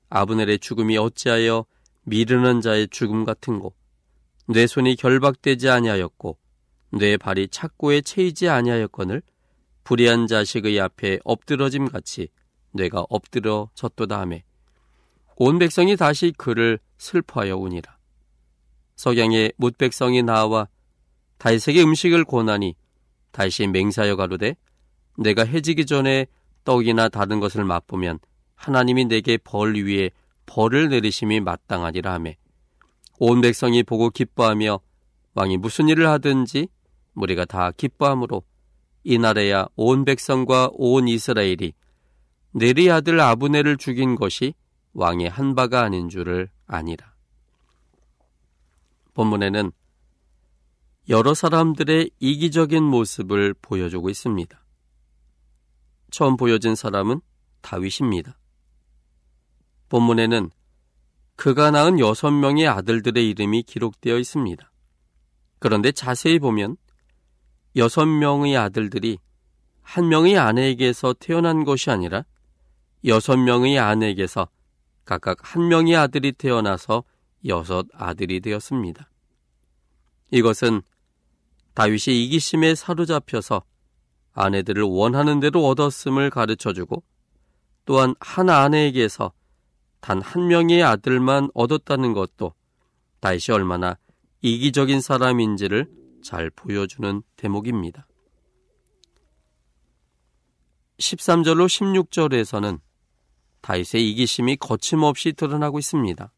아브넬의 0.10 0.60
죽음이 0.60 0.98
어찌하여 0.98 1.66
미르는 2.04 2.62
자의 2.62 2.88
죽음 2.88 3.26
같은고 3.26 3.74
내 4.48 4.68
손이 4.68 4.96
결박되지 4.96 5.70
아니하였고 5.70 6.38
내 6.92 7.18
발이 7.18 7.50
착고에 7.50 8.02
채이지 8.02 8.48
아니하였거늘 8.48 9.22
불의한 9.86 10.26
자식의 10.26 10.80
앞에 10.82 11.20
엎드러짐 11.24 11.88
같이 11.88 12.28
뇌가 12.72 13.06
엎드려 13.08 13.70
졌도다 13.76 14.20
하매 14.20 14.44
온 15.38 15.60
백성이 15.60 15.96
다시 15.96 16.34
그를 16.36 16.80
슬퍼하여 16.98 17.56
우니라. 17.56 17.98
석양에 18.96 19.52
못 19.58 19.78
백성이 19.78 20.24
나와 20.24 20.68
다윗에게 21.38 21.84
음식을 21.84 22.24
고나니 22.24 22.76
다시 23.32 23.68
맹사여 23.68 24.16
가로되 24.16 24.56
내가 25.18 25.44
해지기 25.44 25.86
전에 25.86 26.26
떡이나 26.64 27.10
다른 27.10 27.40
것을 27.40 27.64
맛보면 27.64 28.20
하나님이 28.56 29.06
내게 29.06 29.38
벌 29.38 29.76
위에 29.76 30.10
벌을 30.48 30.90
내리심이 30.90 31.42
마땅하니라 31.42 32.14
하매 32.14 32.38
온 33.20 33.42
백성이 33.42 33.84
보고 33.84 34.10
기뻐하며 34.10 34.80
왕이 35.36 35.58
무슨 35.58 35.90
일을 35.90 36.08
하든지 36.08 36.70
우리가 37.14 37.46
다 37.46 37.72
기뻐함으로 37.72 38.42
이날에야 39.06 39.68
온 39.76 40.04
백성과 40.04 40.72
온 40.74 41.08
이스라엘이 41.08 41.74
네리 42.52 42.92
아들 42.92 43.20
아브네를 43.20 43.78
죽인 43.78 44.16
것이 44.16 44.54
왕의 44.94 45.30
한 45.30 45.56
바가 45.56 45.84
아닌 45.84 46.10
줄을 46.10 46.50
아니라. 46.66 47.14
본문에는 49.14 49.72
여러 51.08 51.34
사람들의 51.34 52.10
이기적인 52.20 52.84
모습을 52.84 53.54
보여주고 53.62 54.10
있습니다. 54.10 54.60
처음 56.10 56.36
보여진 56.36 56.76
사람은 56.76 57.22
다윗입니다. 57.62 58.38
본문에는 59.90 60.50
그가 61.36 61.70
낳은 61.70 62.00
여섯 62.00 62.32
명의 62.32 62.68
아들들의 62.68 63.30
이름이 63.30 63.64
기록되어 63.64 64.18
있습니다. 64.18 64.72
그런데 65.60 65.92
자세히 65.92 66.40
보면 66.40 66.78
여섯 67.76 68.06
명의 68.06 68.58
아들들이 68.58 69.18
한 69.82 70.08
명의 70.08 70.38
아내에게서 70.38 71.14
태어난 71.20 71.64
것이 71.64 71.90
아니라 71.90 72.24
여섯 73.06 73.38
명의 73.38 73.78
아내에게서 73.78 74.48
각각 75.04 75.38
한 75.42 75.68
명의 75.68 75.96
아들이 75.96 76.32
태어나서 76.32 77.04
여섯 77.46 77.86
아들이 77.94 78.40
되었습니다. 78.40 79.10
이것은 80.32 80.82
다윗이 81.76 82.24
이기심에 82.24 82.76
사로잡혀서 82.76 83.64
아내들을 84.34 84.84
원하는 84.84 85.40
대로 85.40 85.68
얻었음을 85.68 86.30
가르쳐 86.30 86.74
주고 86.74 87.04
또한 87.86 88.16
한 88.20 88.50
아내에게서 88.50 89.32
단 90.02 90.22
한 90.22 90.48
명의 90.48 90.84
아들만 90.84 91.50
얻었다는 91.54 92.14
것도 92.14 92.54
다윗이 93.22 93.46
얼마나 93.52 93.98
이기적인 94.42 95.02
사람인지를 95.02 95.90
잘 96.26 96.50
보여주는 96.50 97.22
대목입니다. 97.36 98.08
13절로 100.98 101.68
16절에서는 101.68 102.80
다윗의 103.62 104.10
이기심이 104.10 104.56
거침없이 104.56 105.34
드러나고 105.34 105.78
있습니다. 105.78 106.32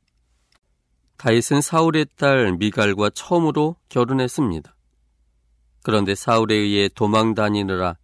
다윗은 1.15 1.61
사울의 1.61 2.07
딸 2.17 2.57
미갈과 2.57 3.11
처음으로 3.11 3.77
결혼했습니다. 3.87 4.75
그런데 5.83 6.15
사울에 6.15 6.55
의해 6.55 6.89
도망 6.89 7.33
다니느라 7.33 7.97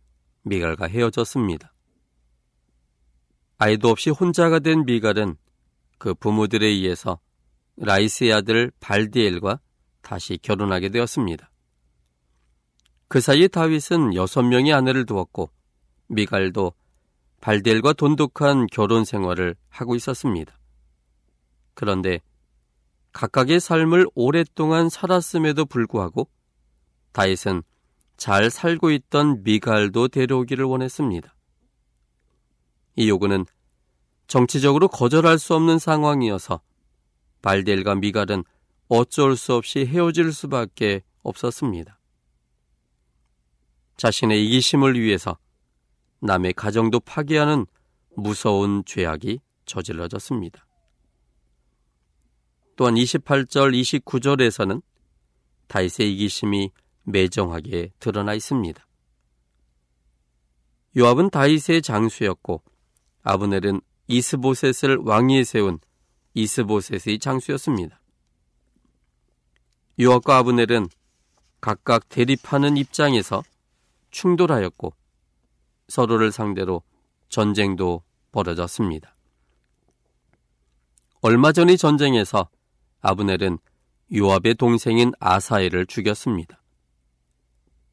미갈과 0.44 0.88
헤어졌습니다. 0.88 1.74
아이도 3.58 3.90
없이 3.90 4.10
혼자가 4.10 4.60
된 4.60 4.86
미갈은 4.86 5.36
그 5.98 6.14
부모들에 6.14 6.66
의해서 6.66 7.20
라이스의 7.76 8.32
아들 8.32 8.72
발디엘과 8.80 9.60
다시 10.02 10.38
결혼하게 10.42 10.88
되었습니다. 10.88 11.50
그 13.08 13.22
사이 13.22 13.48
다윗은 13.48 14.16
여섯 14.16 14.42
명의 14.44 14.74
아내를 14.74 15.06
두었고 15.06 15.50
미갈도 16.08 16.74
발디엘과 17.42 17.94
돈독한 17.94 18.68
결혼 18.72 19.06
생활을 19.06 19.56
하고 19.70 19.96
있었습니다. 19.96 20.58
그런데 21.74 22.20
각각의 23.12 23.60
삶을 23.60 24.08
오랫동안 24.16 24.90
살았음에도 24.90 25.66
불구하고 25.66 26.28
다윗은 27.12 27.64
잘 28.18 28.50
살고 28.50 28.92
있던 28.92 29.44
미갈도 29.44 30.08
데려오기를 30.08 30.66
원했습니다. 30.66 31.36
이 32.96 33.10
요구는 33.10 33.46
정치적으로 34.28 34.88
거절할 34.88 35.38
수 35.38 35.54
없는 35.56 35.80
상황이어서 35.80 36.62
발델과 37.42 37.96
미갈은 37.96 38.44
어쩔 38.88 39.36
수 39.36 39.54
없이 39.54 39.86
헤어질 39.86 40.32
수밖에 40.32 41.02
없었습니다. 41.24 42.00
자신의 43.98 44.46
이기심을 44.46 45.00
위해서 45.00 45.38
남의 46.20 46.54
가정도 46.54 47.00
파괴하는 47.00 47.66
무서운 48.16 48.84
죄악이 48.86 49.40
저질러졌습니다. 49.66 50.66
또한 52.76 52.96
28절, 52.96 53.80
29절에서는 54.02 54.82
다윗의 55.68 56.14
이기심이 56.14 56.72
매정하게 57.04 57.92
드러나 58.00 58.34
있습니다. 58.34 58.86
요압은 60.96 61.30
다윗의 61.30 61.82
장수였고 61.82 62.62
아브넬은 63.24 63.82
이스보셋을 64.08 64.98
왕위에 64.98 65.44
세운 65.44 65.80
이스보셋의 66.34 67.20
장수였습니다. 67.20 68.00
요압과 70.00 70.38
아브넬은 70.38 70.88
각각 71.62 72.10
대립하는 72.10 72.78
입장에서 72.78 73.44
충돌하였고 74.14 74.94
서로를 75.90 76.32
상대로 76.32 76.82
전쟁도 77.28 78.04
벌어졌습니다. 78.32 79.16
얼마 81.22 81.52
전의 81.52 81.78
전쟁에서 81.78 82.50
아브넬은 83.02 83.58
요압의 84.16 84.56
동생인 84.56 85.12
아사엘을 85.20 85.88
죽였습니다. 85.88 86.62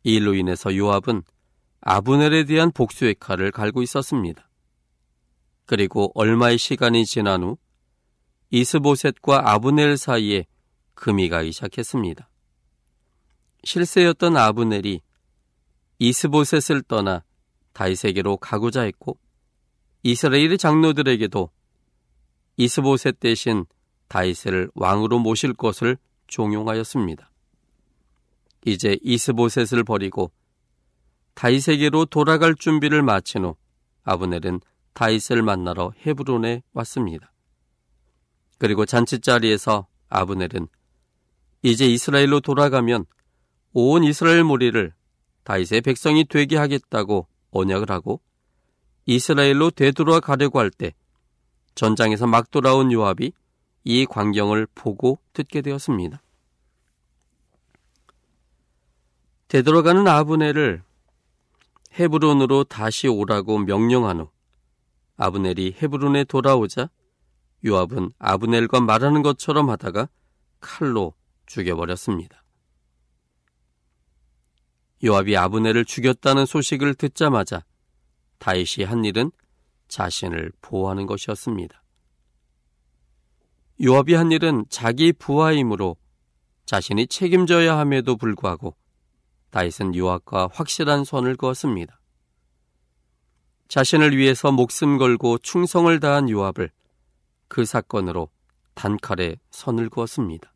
이 0.05 0.15
일로 0.15 0.35
인해서 0.35 0.77
요압은 0.77 1.23
아브넬에 1.81 2.45
대한 2.45 2.71
복수의 2.71 3.17
칼을 3.19 3.51
갈고 3.51 3.83
있었습니다. 3.83 4.49
그리고 5.65 6.11
얼마의 6.15 6.59
시간이 6.59 7.07
지난 7.07 7.43
후 7.43 7.57
이스보셋과 8.51 9.53
아브넬 9.53 9.97
사이에 9.97 10.47
금이 10.95 11.29
가기 11.29 11.53
시작했습니다. 11.53 12.29
실세였던 13.65 14.37
아브넬이 14.37 15.01
이스보셋을 16.01 16.83
떠나 16.83 17.23
다이세계로 17.75 18.39
가고자 18.39 18.83
했고 18.83 19.19
이스라엘의 20.03 20.57
장로들에게도 20.57 21.51
이스보셋 22.57 23.21
대신 23.21 23.67
다윗을 24.09 24.71
왕으로 24.75 25.19
모실 25.19 25.53
것을 25.53 25.99
종용하였습니다. 26.27 27.31
이제 28.65 28.99
이스보셋을 29.03 29.85
버리고 29.85 30.33
다윗에게로 31.35 32.07
돌아갈 32.07 32.55
준비를 32.55 33.03
마친 33.03 33.45
후 33.45 33.57
아브넬은 34.05 34.61
다윗을 34.95 35.43
만나러 35.43 35.93
헤브론에 36.05 36.63
왔습니다. 36.73 37.33
그리고 38.59 38.85
잔치자리에서 38.85 39.87
아브넬은 40.09 40.67
이제 41.63 41.87
이스라엘로 41.87 42.41
돌아가면 42.41 43.05
온 43.73 44.03
이스라엘 44.03 44.45
무리를 44.45 44.93
다윗의 45.45 45.81
백성이 45.83 46.25
되게 46.25 46.57
하겠다고 46.57 47.27
언약을 47.51 47.91
하고 47.91 48.21
이스라엘로 49.07 49.71
되돌아가려고 49.71 50.59
할 50.59 50.71
때 50.71 50.95
전장에서 51.75 52.27
막 52.27 52.51
돌아온 52.51 52.93
요압이 52.93 53.33
이 53.85 54.07
광경을 54.07 54.67
보고 54.75 55.19
듣게 55.33 55.63
되었습니다. 55.63 56.23
되돌아가는 59.49 60.07
아브넬을 60.07 60.83
헤브론으로 61.99 62.65
다시 62.65 63.09
오라고 63.09 63.59
명령한 63.59 64.21
후 64.21 64.31
아브넬이 65.17 65.77
헤브론에 65.83 66.25
돌아오자 66.25 66.89
요압은 67.67 68.13
아브넬과 68.19 68.81
말하는 68.81 69.23
것처럼 69.23 69.71
하다가 69.71 70.09
칼로 70.61 71.15
죽여버렸습니다. 71.47 72.40
요압이 75.03 75.37
아브넬을 75.37 75.85
죽였다는 75.85 76.47
소식을 76.47 76.95
듣자마자 76.95 77.65
다윗이 78.39 78.85
한 78.85 79.05
일은 79.05 79.31
자신을 79.89 80.53
보호하는 80.61 81.07
것이었습니다. 81.07 81.83
요압이 83.83 84.15
한 84.15 84.31
일은 84.31 84.67
자기 84.69 85.13
부하이므로 85.13 85.97
자신이 86.67 87.07
책임져야 87.07 87.79
함에도 87.79 88.17
불구하고 88.17 88.77
다윗은 89.51 89.97
요압과 89.97 90.51
확실한 90.53 91.05
선을 91.05 91.37
그었습니다. 91.37 91.99
자신을 93.69 94.17
위해서 94.17 94.53
목숨 94.53 94.99
걸고 94.99 95.39
충성을 95.39 95.99
다한 95.99 96.29
요압을 96.29 96.71
그 97.49 97.65
사건으로 97.65 98.29
단칼에 98.75 99.37
선을 99.51 99.89
그었습니다. 99.89 100.53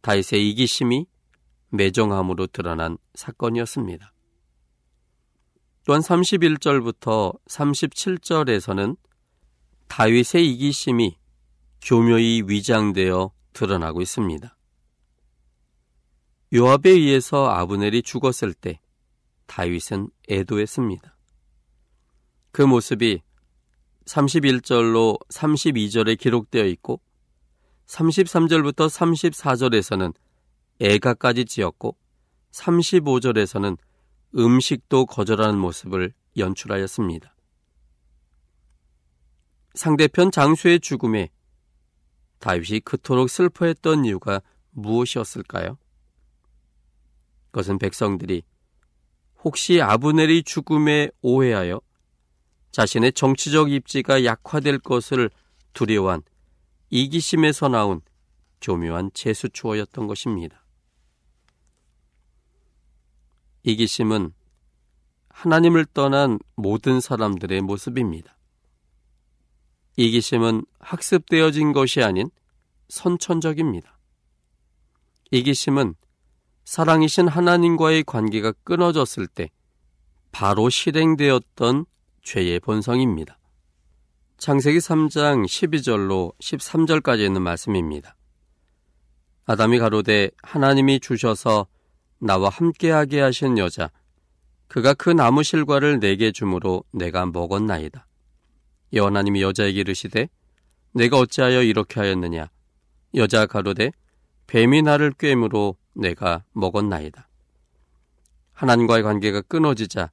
다윗의 0.00 0.50
이기심이 0.50 1.06
매정함으로 1.70 2.46
드러난 2.48 2.98
사건이었습니다. 3.14 4.12
또한 5.84 6.00
31절부터 6.02 7.38
37절에서는 7.48 8.96
다윗의 9.88 10.50
이기심이 10.52 11.16
교묘히 11.82 12.42
위장되어 12.46 13.32
드러나고 13.52 14.02
있습니다. 14.02 14.56
요압에 16.54 16.90
의해서 16.90 17.48
아브넬이 17.48 18.02
죽었을 18.02 18.54
때 18.54 18.80
다윗은 19.46 20.10
애도했습니다. 20.28 21.16
그 22.52 22.62
모습이 22.62 23.22
31절로 24.04 25.18
32절에 25.28 26.18
기록되어 26.18 26.64
있고 26.66 27.00
33절부터 27.86 28.88
34절에서는 28.88 30.14
애가까지 30.80 31.44
지었고 31.44 31.96
35절에서는 32.52 33.78
음식도 34.36 35.06
거절하는 35.06 35.58
모습을 35.58 36.12
연출하였습니다. 36.36 37.34
상대편 39.74 40.30
장수의 40.30 40.80
죽음에 40.80 41.30
다윗이 42.38 42.80
그토록 42.80 43.30
슬퍼했던 43.30 44.04
이유가 44.04 44.40
무엇이었을까요? 44.70 45.78
그것은 47.46 47.78
백성들이 47.78 48.42
혹시 49.42 49.80
아브넬의 49.80 50.42
죽음에 50.42 51.10
오해하여 51.22 51.80
자신의 52.70 53.12
정치적 53.12 53.72
입지가 53.72 54.24
약화될 54.24 54.78
것을 54.80 55.30
두려워한 55.72 56.22
이기심에서 56.90 57.68
나온 57.68 58.00
교묘한 58.60 59.10
재수추어였던 59.14 60.06
것입니다. 60.06 60.64
이기심은 63.62 64.32
하나님을 65.30 65.86
떠난 65.94 66.38
모든 66.54 67.00
사람들의 67.00 67.60
모습입니다. 67.62 68.36
이기심은 69.96 70.64
학습되어진 70.80 71.72
것이 71.72 72.02
아닌 72.02 72.30
선천적입니다. 72.88 73.98
이기심은 75.30 75.94
사랑이신 76.64 77.28
하나님과의 77.28 78.04
관계가 78.04 78.52
끊어졌을 78.64 79.26
때 79.26 79.50
바로 80.32 80.68
실행되었던 80.68 81.86
죄의 82.22 82.60
본성입니다. 82.60 83.38
창세기 84.36 84.78
3장 84.78 85.44
12절로 85.46 86.36
13절까지 86.38 87.20
있는 87.20 87.42
말씀입니다. 87.42 88.14
아담이 89.46 89.78
가로되 89.78 90.30
하나님이 90.42 91.00
주셔서 91.00 91.66
나와 92.18 92.48
함께하게 92.48 93.20
하신 93.20 93.58
여자 93.58 93.90
그가 94.66 94.94
그 94.94 95.10
나무 95.10 95.42
실과를 95.42 95.98
내게 96.00 96.30
주므로 96.30 96.84
내가 96.92 97.26
먹었나이다. 97.26 98.06
여호와 98.92 99.10
하나님이 99.10 99.42
여자에게 99.42 99.80
이르시되 99.80 100.28
내가 100.92 101.18
어찌하여 101.18 101.62
이렇게 101.62 102.00
하였느냐 102.00 102.48
여자 103.14 103.46
가로되 103.46 103.92
뱀이 104.46 104.82
나를 104.82 105.12
꿰므로 105.12 105.76
내가 105.94 106.44
먹었나이다. 106.52 107.28
하나님과의 108.52 109.02
관계가 109.02 109.42
끊어지자 109.42 110.10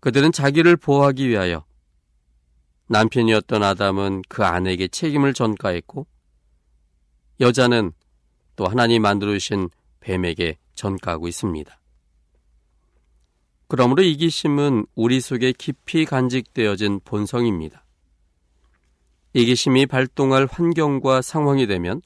그들은 0.00 0.32
자기를 0.32 0.76
보호하기 0.76 1.28
위하여 1.28 1.64
남편이었던 2.88 3.62
아담은 3.62 4.22
그 4.28 4.44
아내에게 4.44 4.88
책임을 4.88 5.32
전가했고 5.32 6.06
여자는 7.40 7.92
또 8.56 8.66
하나님 8.66 9.02
만들어주신 9.02 9.70
뱀에게 10.00 10.58
전가하고 10.80 11.28
있습니다. 11.28 11.78
그러므로 13.68 14.02
이기심은 14.02 14.86
우리 14.94 15.20
속에 15.20 15.52
깊이 15.52 16.04
간직되어진 16.04 17.00
본성입니다. 17.04 17.84
이기심이 19.34 19.86
발동할 19.86 20.48
환경과 20.50 21.22
상황이 21.22 21.66
되면 21.66 22.02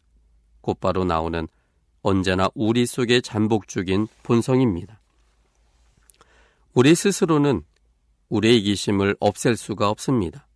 곧바로 0.60 1.04
나오는 1.04 1.48
언제나 2.02 2.48
우리 2.54 2.84
속에 2.84 3.20
잠복 3.22 3.66
죽인 3.68 4.08
본성입니다. 4.24 5.00
우리 6.74 6.94
스스로는 6.94 7.62
우리의 8.28 8.58
이기심을 8.58 9.16
없앨 9.20 9.56
수가 9.56 9.88
없습니다. 9.88 10.46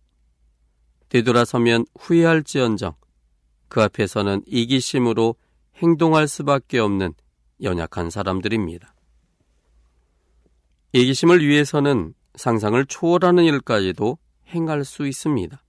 되돌아서면 1.07 1.85
후회할지언정 1.97 2.93
그 3.67 3.81
앞에서는 3.81 4.43
이기심으로 4.45 5.35
행동할 5.77 6.27
수밖에 6.27 6.77
없는 6.77 7.13
연약한 7.61 8.09
사람들입니다. 8.09 8.93
이기심을 10.93 11.45
위해서는 11.45 12.13
상상을 12.35 12.83
초월하는 12.85 13.43
일까지도 13.43 14.17
행할 14.47 14.85
수 14.85 15.07
있습니다. 15.07 15.63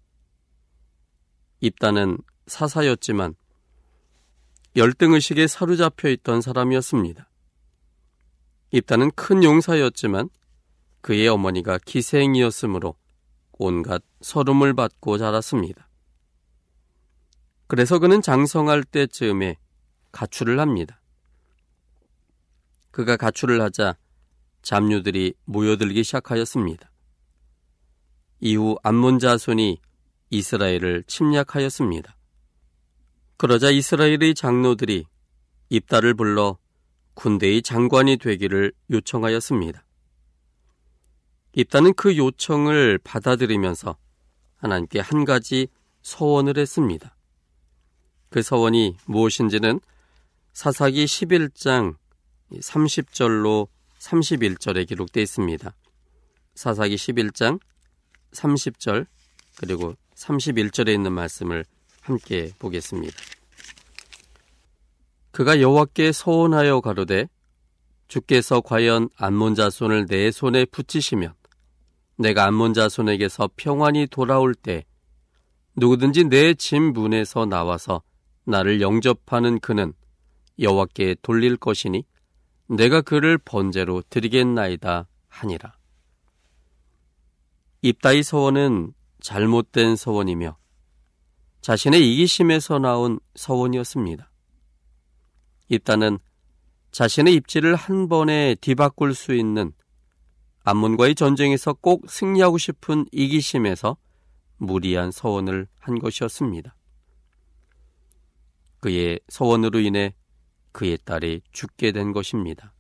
입다는 1.61 2.19
사사였지만 2.47 3.35
열등의식에 4.77 5.47
사로잡혀 5.47 6.09
있던 6.11 6.41
사람이었습니다. 6.41 7.29
입다는 8.71 9.11
큰 9.13 9.43
용사였지만 9.43 10.31
그의 11.01 11.29
어머니가 11.29 11.79
기생이었으므로 11.85 12.95
온갖 13.53 14.03
서름을 14.21 14.75
받고 14.75 15.19
자랐습니다. 15.19 15.89
그래서 17.67 17.99
그는 17.99 18.23
장성할 18.23 18.85
때쯤에 18.85 19.57
가출을 20.13 20.61
합니다. 20.61 21.00
그가 22.91 23.17
가출을 23.17 23.61
하자 23.61 23.97
잡류들이 24.63 25.35
모여들기 25.45 26.05
시작하였습니다. 26.05 26.91
이후 28.41 28.77
암몬 28.83 29.19
자손이 29.19 29.81
이스라엘을 30.31 31.05
침략하였습니다. 31.07 32.17
그러자 33.37 33.71
이스라엘의 33.71 34.35
장로들이 34.35 35.07
입다를 35.71 36.15
불러 36.15 36.59
군대의 37.15 37.63
장관이 37.63 38.17
되기를 38.17 38.73
요청하였습니다. 38.91 39.85
입다는 41.55 41.95
그 41.95 42.17
요청을 42.17 42.99
받아들이면서 43.03 43.97
하나님께 44.57 45.01
한 45.01 45.25
가지 45.25 45.69
서원을 46.03 46.59
했습니다. 46.59 47.17
그 48.31 48.43
서원이 48.43 48.97
무엇인지는 49.07 49.81
사사기 50.53 51.05
11장 51.05 51.97
30절로 52.59 53.69
31절에 53.99 54.89
기록되어 54.89 55.23
있습니다. 55.23 55.75
사사기 56.55 56.97
11장 56.97 57.61
30절 58.33 59.07
그리고 59.57 59.95
31절에 60.17 60.93
있는 60.93 61.13
말씀을 61.13 61.65
함께 62.03 62.51
보겠습니다. 62.59 63.17
그가 65.31 65.61
여호와께 65.61 66.13
소원하여 66.13 66.81
가로되 66.81 67.29
주께서 68.09 68.61
과연 68.61 69.09
안몬 69.17 69.55
자손을 69.55 70.07
내 70.07 70.31
손에 70.31 70.65
붙이시면 70.65 71.33
내가 72.17 72.47
안몬 72.47 72.75
자손에게서 72.75 73.51
평안히 73.57 74.07
돌아올 74.07 74.55
때 74.55 74.85
누구든지 75.77 76.25
내 76.25 76.53
집 76.55 76.81
문에서 76.81 77.47
나와서 77.47 78.03
나를 78.45 78.81
영접하는 78.81 79.61
그는 79.61 79.93
여호와께 80.59 81.17
돌릴 81.23 81.57
것이니 81.57 82.05
내가 82.71 83.01
그를 83.01 83.37
번제로 83.37 84.01
드리겠나이다 84.11 85.09
하니라. 85.27 85.77
입다이 87.83 88.23
서원은 88.23 88.95
잘못된 89.21 89.97
서원이며 89.97 90.57
자신의 91.63 92.13
이기심에서 92.13 92.79
나온 92.79 93.19
서원이었습니다. 93.35 94.31
입다는 95.69 96.19
자신의 96.93 97.35
입지를 97.35 97.75
한 97.75 98.09
번에 98.09 98.55
뒤바꿀 98.61 99.15
수 99.15 99.35
있는 99.35 99.73
암문과의 100.63 101.17
전쟁에서 101.17 101.73
꼭 101.73 102.09
승리하고 102.09 102.59
싶은 102.59 103.07
이기심에서 103.11 103.97
무리한 104.59 105.11
서원을 105.11 105.67
한 105.79 105.99
것이었습니다. 105.99 106.77
그의 108.79 109.19
서원으로 109.29 109.81
인해 109.81 110.15
그의 110.73 110.99
딸이 111.05 111.43
죽게 111.53 111.93
된 111.93 112.13
것입니다. 112.13 112.75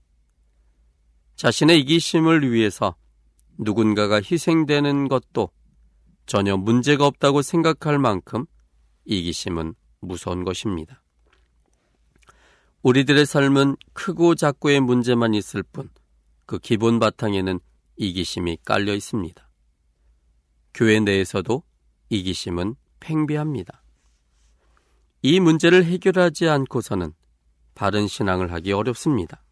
자신의 1.37 1.81
이기심을 1.81 2.51
위해서 2.51 2.97
누군가가 3.59 4.17
희생되는 4.17 5.09
것도 5.09 5.51
전혀 6.27 6.57
문제가 6.57 7.07
없다고 7.07 7.43
생각할 7.43 7.99
만큼 7.99 8.47
이기심은 9.05 9.75
무서운 10.01 10.45
것입니다. 10.45 11.03
우리들의 12.83 13.27
삶은 13.27 13.77
크고 13.93 14.35
작고의 14.35 14.81
문제만 14.81 15.35
있을 15.35 15.63
뿐 15.63 15.91
그 16.51 16.59
기본 16.59 16.99
바탕에는 16.99 17.61
이기심이 17.97 18.59
깔려 18.65 18.93
있습니다. 18.93 19.49
교회 20.75 20.99
내에서도 20.99 21.63
이기심은 22.09 22.75
팽배합니다. 22.99 23.85
이 25.23 25.39
문제를 25.39 25.85
해결하지 25.85 26.49
않고서는 26.49 27.13
바른 27.81 28.07
신앙을 28.07 28.53
하기 28.53 28.73
어렵습니다. 28.73 29.43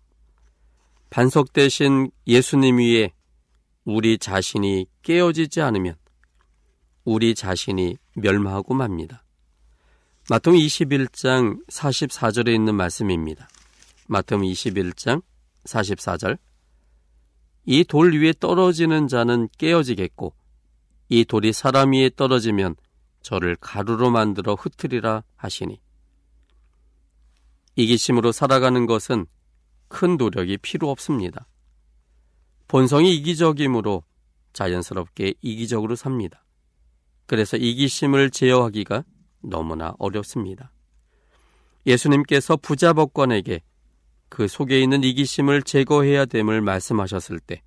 반석 1.09 1.55
대신 1.55 2.11
예수님 2.27 2.77
위에 2.77 3.15
우리 3.87 4.19
자신이 4.19 4.85
깨어지지 5.01 5.63
않으면 5.63 5.95
우리 7.07 7.35
자신이 7.35 7.97
멸망하고 8.17 8.75
맙니다. 8.75 9.25
마태음 10.29 10.59
21장 10.59 11.67
44절에 11.69 12.55
있는 12.55 12.75
말씀입니다. 12.75 13.49
마태음 14.09 14.43
21장 14.43 15.23
44절 15.65 16.37
이 17.65 17.85
돌 17.85 18.13
위에 18.13 18.35
떨어지는 18.39 19.09
자는 19.09 19.49
깨어지겠고 19.57 20.35
이 21.09 21.25
돌이 21.25 21.55
사람 21.55 21.93
위에 21.93 22.11
떨어지면 22.15 22.77
저를 23.23 23.57
가루로 23.59 24.11
만들어 24.11 24.53
흩트리라 24.55 25.25
하시니 25.37 25.81
이기심으로 27.79 28.33
살아가는 28.33 28.87
것은 28.87 29.27
큰 29.87 30.17
노력이 30.17 30.59
필요 30.59 30.91
없습니다. 30.91 31.47
본성이 32.67 33.15
이기적이므로 33.15 34.03
자연스럽게 34.53 35.35
이기적으로 35.41 35.95
삽니다. 35.95 36.45
그래서 37.27 37.57
이기심을 37.57 38.31
제어하기가 38.31 39.05
너무나 39.43 39.95
어렵습니다. 40.01 40.73
예수님께서 41.87 42.57
부자 42.57 42.93
법관에게 42.93 43.63
그 44.29 44.49
속에 44.49 44.81
있는 44.81 45.05
이기심을 45.05 45.63
제거해야 45.63 46.27
됨을 46.27 46.61
말씀하셨을 46.61 47.39
때 47.39 47.63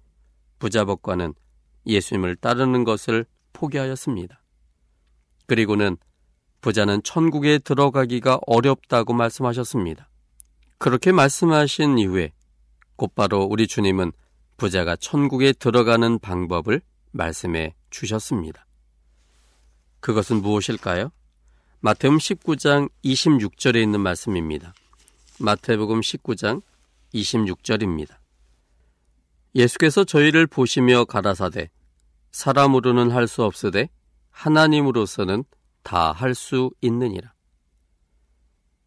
부자 0.60 0.84
법관은 0.84 1.34
예수님을 1.86 2.36
따르는 2.36 2.84
것을 2.84 3.26
포기하였습니다. 3.54 4.44
그리고는 5.48 5.96
부자는 6.62 7.04
천국에 7.04 7.58
들어가기가 7.60 8.40
어렵다고 8.46 9.14
말씀하셨습니다. 9.14 10.08
그렇게 10.78 11.12
말씀하신 11.12 11.98
이후에 11.98 12.32
곧바로 12.96 13.44
우리 13.44 13.68
주님은 13.68 14.12
부자가 14.58 14.96
천국에 14.96 15.54
들어가는 15.54 16.20
방법을 16.20 16.82
말씀해 17.12 17.74
주셨습니다. 17.90 18.66
그것은 20.00 20.42
무엇일까요? 20.42 21.12
마태음 21.80 22.18
19장 22.18 22.90
26절에 23.04 23.82
있는 23.82 24.02
말씀입니다. 24.02 24.74
마태복음 25.40 26.02
19장 26.02 26.62
26절입니다. 27.14 28.16
예수께서 29.56 30.04
저희를 30.04 30.46
보시며 30.48 31.06
가라사대 31.06 31.72
사람으로는 32.32 33.12
할 33.12 33.28
수 33.28 33.44
없으되 33.44 33.90
하나님으로서는 34.30 35.44
다 35.84 36.12
할 36.12 36.36
수 36.36 36.72
있느니라. 36.82 37.34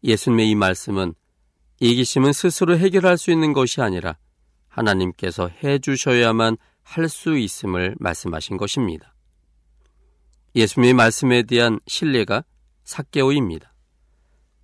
예수님의 0.03 0.49
이 0.49 0.55
말씀은 0.55 1.13
이기심은 1.79 2.31
스스로 2.33 2.77
해결할 2.77 3.17
수 3.17 3.31
있는 3.31 3.53
것이 3.53 3.81
아니라 3.81 4.17
하나님께서 4.67 5.49
해 5.63 5.79
주셔야만 5.79 6.57
할 6.83 7.09
수 7.09 7.37
있음을 7.37 7.95
말씀하신 7.99 8.57
것입니다. 8.57 9.15
예수님의 10.55 10.93
말씀에 10.93 11.43
대한 11.43 11.79
신뢰가 11.87 12.43
사개오입니다. 12.83 13.73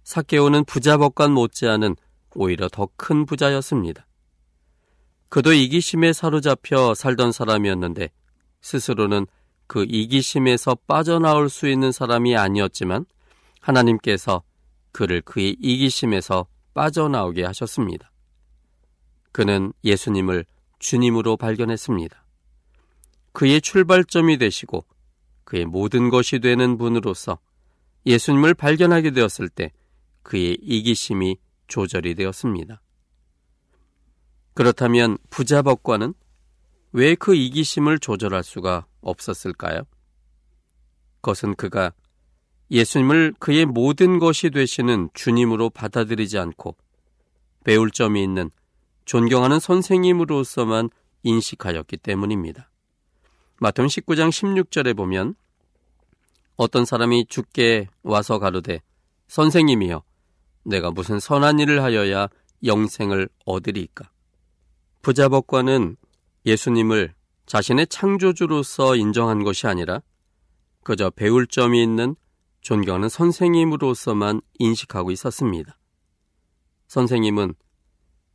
사개오는 0.04 0.65
부자 0.65 0.98
법관 0.98 1.32
못지않은 1.32 1.96
오히려 2.36 2.70
더 2.70 2.88
큰 2.96 3.26
부자였습니다. 3.26 4.08
그도 5.30 5.54
이기심에 5.54 6.13
사로잡혀 6.13 6.94
살던 6.94 7.32
사람이었는데 7.32 8.10
스스로는 8.62 9.26
그 9.72 9.86
이기심에서 9.88 10.76
빠져나올 10.86 11.50
수 11.50 11.70
있는 11.70 11.94
사람이 11.94 12.36
아니었지만 12.36 13.06
하나님께서 13.62 14.44
그를 14.92 15.22
그의 15.22 15.56
이기심에서 15.62 16.46
빠져나오게 16.74 17.46
하셨습니다. 17.46 18.12
그는 19.32 19.72
예수님을 19.86 20.44
주님으로 20.80 21.38
발견했습니다. 21.38 22.22
그의 23.32 23.62
출발점이 23.62 24.40
되시고 24.40 24.84
그의 25.46 25.64
모든 25.64 26.10
것이 26.10 26.40
되는 26.40 26.78
분으로서 26.78 27.40
예수님을 28.06 28.54
발견하게 28.56 29.12
되었을 29.12 29.48
때 29.48 29.72
그의 30.22 30.58
이기심이 30.62 31.38
조절이 31.70 32.16
되었습니다. 32.16 32.82
그렇다면 34.54 35.18
부자 35.30 35.62
법관은 35.62 36.14
왜그 36.92 37.36
이기심을 37.36 38.00
조절할 38.00 38.44
수가 38.44 38.86
없었을까요? 39.02 39.84
그것은 41.22 41.56
그가 41.56 41.94
예수님을 42.72 43.36
그의 43.40 43.66
모든 43.66 44.18
것이 44.18 44.50
되시는 44.50 45.10
주님으로 45.14 45.70
받아들이지 45.70 46.40
않고 46.40 46.76
배울 47.64 47.92
점이 47.92 48.24
있는 48.24 48.50
존경하는 49.06 49.60
선생님으로서만 49.60 50.90
인식하였기 51.24 51.98
때문입니다. 51.98 52.70
마태음 53.60 53.88
19장 53.88 54.30
16절에 54.30 54.96
보면 54.96 55.36
어떤 56.56 56.86
사람이 56.86 57.26
죽게 57.28 57.90
와서 58.04 58.40
가로되 58.40 58.82
선생님이여 59.28 60.04
내가 60.64 60.91
무슨 60.91 61.20
선한 61.20 61.60
일을 61.60 61.84
하여야 61.84 62.28
영생을 62.64 63.30
얻으리까 63.45 64.10
부자 65.02 65.30
법관은 65.30 65.97
예수님을 66.45 67.14
자신의 67.52 67.88
창조주로서 67.88 68.95
인정한 68.95 69.43
것이 69.43 69.68
아니라 69.68 70.02
그저 70.84 71.10
배울 71.10 71.45
점이 71.47 71.84
있는 71.84 72.16
존경하는 72.62 73.10
선생님으로서만 73.10 74.39
인식하고 74.58 75.12
있었습니다. 75.12 75.78
선생님은 76.88 77.56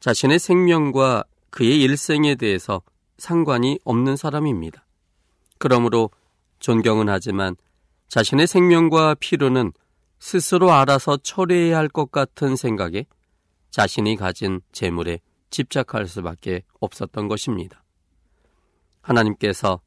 자신의 0.01 0.39
생명과 0.39 1.25
그의 1.49 1.81
일생에 1.81 2.35
대해서 2.35 2.83
상관이 3.17 3.79
없는 3.85 4.17
사람입니다. 4.17 4.85
그러므로 5.57 6.11
존경은 6.59 7.09
하지만 7.09 7.57
자신의 8.09 8.47
생명과 8.47 9.14
필요는 9.14 9.73
스스로 10.19 10.73
알아서 10.73 11.17
처리해야 11.17 11.79
할 11.79 11.89
것 11.89 12.12
같은 12.12 12.55
생각에 12.55 13.07
자신이 13.71 14.17
가진 14.17 14.61
재물에 14.73 15.21
집착할 15.49 16.07
수밖에 16.07 16.64
없었던 16.81 17.29
것입니다. 17.29 17.83
하나님께서 19.07 19.81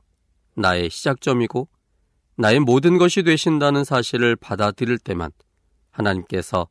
나의 0.56 0.90
시작점이고 0.90 1.68
나의 2.36 2.60
모든 2.60 2.98
것이 2.98 3.24
되신다는 3.24 3.84
사실을 3.84 4.36
받아들일 4.36 4.98
때만 4.98 5.32
하나님께서 5.92 6.70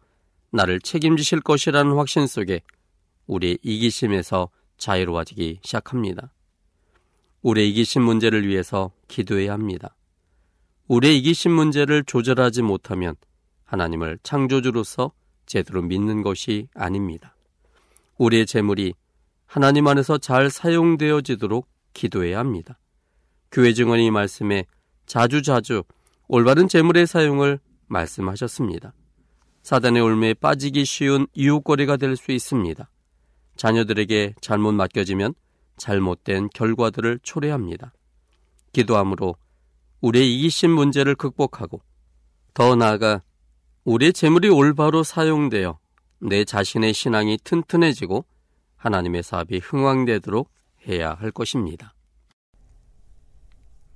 나를 0.51 0.81
책임지실 0.81 1.41
것이라는 1.43 1.95
확신 1.95 2.27
속에 2.27 2.63
우리의 3.27 3.59
이기심에서 3.63 4.49
자유로워지기 4.79 5.61
시작합니다. 5.63 6.33
우리의 7.43 7.71
이기심 7.71 8.03
문제를 8.03 8.49
위해서 8.49 8.93
기도해야 9.09 9.53
합니다. 9.53 9.95
우리의 10.87 11.19
이기심 11.19 11.53
문제를 11.53 12.05
조절하지 12.05 12.63
못하면 12.63 13.15
하나님을 13.65 14.19
창조주로서 14.23 15.13
제대로 15.45 15.83
믿는 15.83 16.23
것이 16.23 16.69
아닙니다. 16.75 17.37
우리의 18.17 18.47
재물이 18.47 18.95
하나님 19.45 19.87
안에서 19.87 20.17
잘 20.17 20.49
사용되어지도록 20.51 21.69
기도해야 21.99 22.39
합니다. 22.39 22.79
교회 23.51 23.73
증언이 23.73 24.07
이 24.07 24.11
말씀에 24.11 24.65
자주자주 25.07 25.83
올바른 26.29 26.69
재물의 26.69 27.07
사용을 27.07 27.59
말씀하셨습니다. 27.89 28.93
사단의 29.63 30.01
올매에 30.03 30.35
빠지기 30.35 30.85
쉬운 30.85 31.27
이웃거리가 31.35 31.97
될 31.97 32.17
수 32.17 32.31
있습니다. 32.31 32.89
자녀들에게 33.57 34.35
잘못 34.41 34.73
맡겨지면 34.73 35.35
잘못된 35.77 36.51
결과들을 36.55 37.19
초래합니다. 37.23 37.93
기도함으로 38.73 39.35
우리의 40.01 40.33
이기심 40.35 40.71
문제를 40.71 41.17
극복하고 41.17 41.81
더 42.55 42.77
나아가 42.77 43.23
우리의 43.85 44.13
재물이 44.13 44.49
올바로 44.49 45.03
사용되어 45.03 45.79
내 46.21 46.45
자신의 46.45 46.93
신앙이 46.95 47.39
튼튼해지고 47.43 48.25
하나님의 48.77 49.23
사업이 49.25 49.59
흥왕되도록 49.59 50.51
해야 50.87 51.15
할 51.15 51.31
것입니다. 51.31 51.95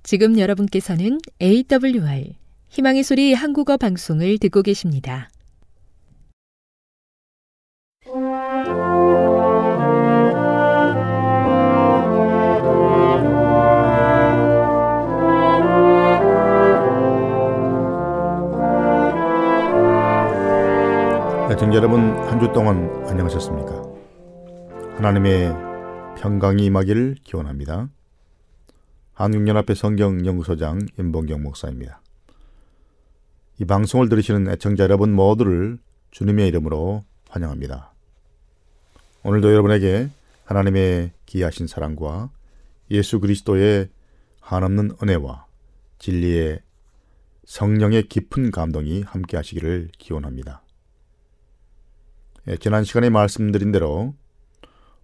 지금 0.03 0.37
여러분께서는 0.37 1.19
AWR 1.41 2.33
희망의 2.69 3.03
소리 3.03 3.33
한국어 3.33 3.77
방송을 3.77 4.37
듣고 4.39 4.61
계십니다. 4.63 5.29
애청자 21.51 21.77
여러분 21.77 21.99
한 22.27 22.39
주 22.39 22.51
동안 22.51 22.89
안녕하셨습니까? 23.07 23.81
하나님의 24.97 25.53
평강이 26.17 26.65
임하기를 26.65 27.17
기원합니다. 27.23 27.89
한국연합회 29.13 29.73
성경연구소장 29.75 30.87
임봉경 30.97 31.43
목사입니다. 31.43 32.01
이 33.59 33.65
방송을 33.65 34.09
들으시는 34.09 34.49
애청자 34.49 34.83
여러분 34.83 35.13
모두를 35.13 35.77
주님의 36.11 36.47
이름으로 36.47 37.03
환영합니다. 37.29 37.93
오늘도 39.23 39.51
여러분에게 39.51 40.09
하나님의 40.45 41.11
기하신 41.25 41.67
사랑과 41.67 42.29
예수 42.91 43.19
그리스도의 43.19 43.89
한없는 44.41 44.97
은혜와 45.01 45.45
진리의 45.99 46.59
성령의 47.45 48.07
깊은 48.07 48.51
감동이 48.51 49.03
함께 49.03 49.37
하시기를 49.37 49.89
기원합니다. 49.97 50.63
예, 52.47 52.57
지난 52.57 52.83
시간에 52.83 53.09
말씀드린 53.09 53.71
대로 53.71 54.13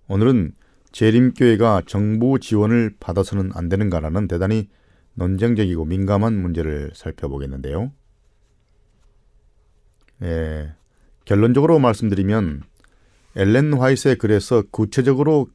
오늘은 0.07 0.53
재림교회가 0.91 1.83
정부 1.85 2.39
지원을 2.39 2.95
받아서는 2.99 3.51
안 3.53 3.69
되는가라는 3.69 4.27
대단히 4.27 4.69
논쟁적이고 5.13 5.85
민감한 5.85 6.41
문제를 6.41 6.91
살펴보겠는데요. 6.95 7.91
예, 10.23 10.73
결론적으로 11.25 11.79
말씀드리면 11.79 12.63
엘렌 13.35 13.73
화이트의 13.73 14.17
글에서 14.17 14.63
구체적으로 14.71 15.47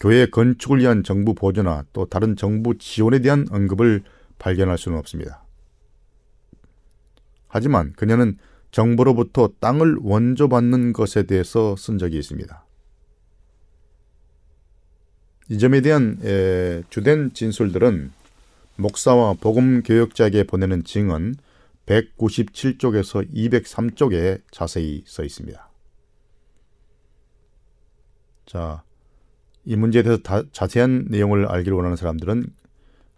교회 0.00 0.26
건축을 0.26 0.78
위한 0.78 1.02
정부 1.02 1.34
보조나 1.34 1.84
또 1.92 2.06
다른 2.06 2.34
정부 2.34 2.78
지원에 2.78 3.18
대한 3.18 3.46
언급을 3.50 4.02
발견할 4.38 4.78
수는 4.78 4.98
없습니다. 4.98 5.44
하지만 7.48 7.92
그녀는 7.92 8.38
정부로부터 8.70 9.50
땅을 9.60 9.98
원조받는 10.00 10.92
것에 10.92 11.24
대해서 11.24 11.76
쓴 11.76 11.98
적이 11.98 12.18
있습니다. 12.18 12.64
이 15.50 15.58
점에 15.58 15.80
대한 15.80 16.16
주된 16.90 17.32
진술들은 17.34 18.12
목사와 18.76 19.34
복음 19.34 19.82
교역자에게 19.82 20.44
보내는 20.44 20.84
증언 20.84 21.34
197쪽에서 21.86 23.28
203쪽에 23.34 24.42
자세히 24.52 25.02
써 25.06 25.24
있습니다. 25.24 25.68
자, 28.46 28.84
이 29.64 29.74
문제에 29.74 30.04
대해서 30.04 30.22
다, 30.22 30.44
자세한 30.52 31.06
내용을 31.10 31.46
알기를 31.46 31.74
원하는 31.74 31.96
사람들은 31.96 32.46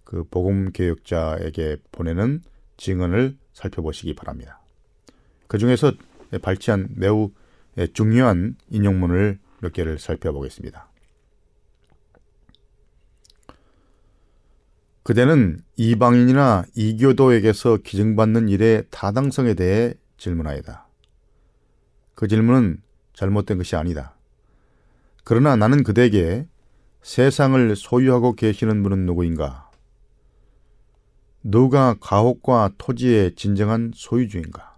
그 0.04 0.24
복음 0.24 0.72
교역자에게 0.72 1.76
보내는 1.92 2.40
증언을 2.78 3.36
살펴보시기 3.52 4.14
바랍니다. 4.14 4.58
그 5.48 5.58
중에서 5.58 5.92
발췌한 6.40 6.88
매우 6.96 7.30
중요한 7.92 8.56
인용문을 8.70 9.38
몇 9.60 9.72
개를 9.74 9.98
살펴보겠습니다. 9.98 10.88
그대는 15.02 15.60
이방인이나 15.76 16.64
이교도에게서 16.74 17.78
기증받는 17.78 18.48
일의 18.48 18.84
타당성에 18.90 19.54
대해 19.54 19.94
질문하이다. 20.16 20.86
그 22.14 22.28
질문은 22.28 22.80
잘못된 23.12 23.58
것이 23.58 23.74
아니다. 23.74 24.14
그러나 25.24 25.56
나는 25.56 25.82
그대에게 25.82 26.46
세상을 27.02 27.74
소유하고 27.74 28.34
계시는 28.34 28.82
분은 28.84 29.06
누구인가? 29.06 29.70
누가 31.42 31.94
가옥과 32.00 32.70
토지의 32.78 33.34
진정한 33.34 33.90
소유주인가? 33.94 34.76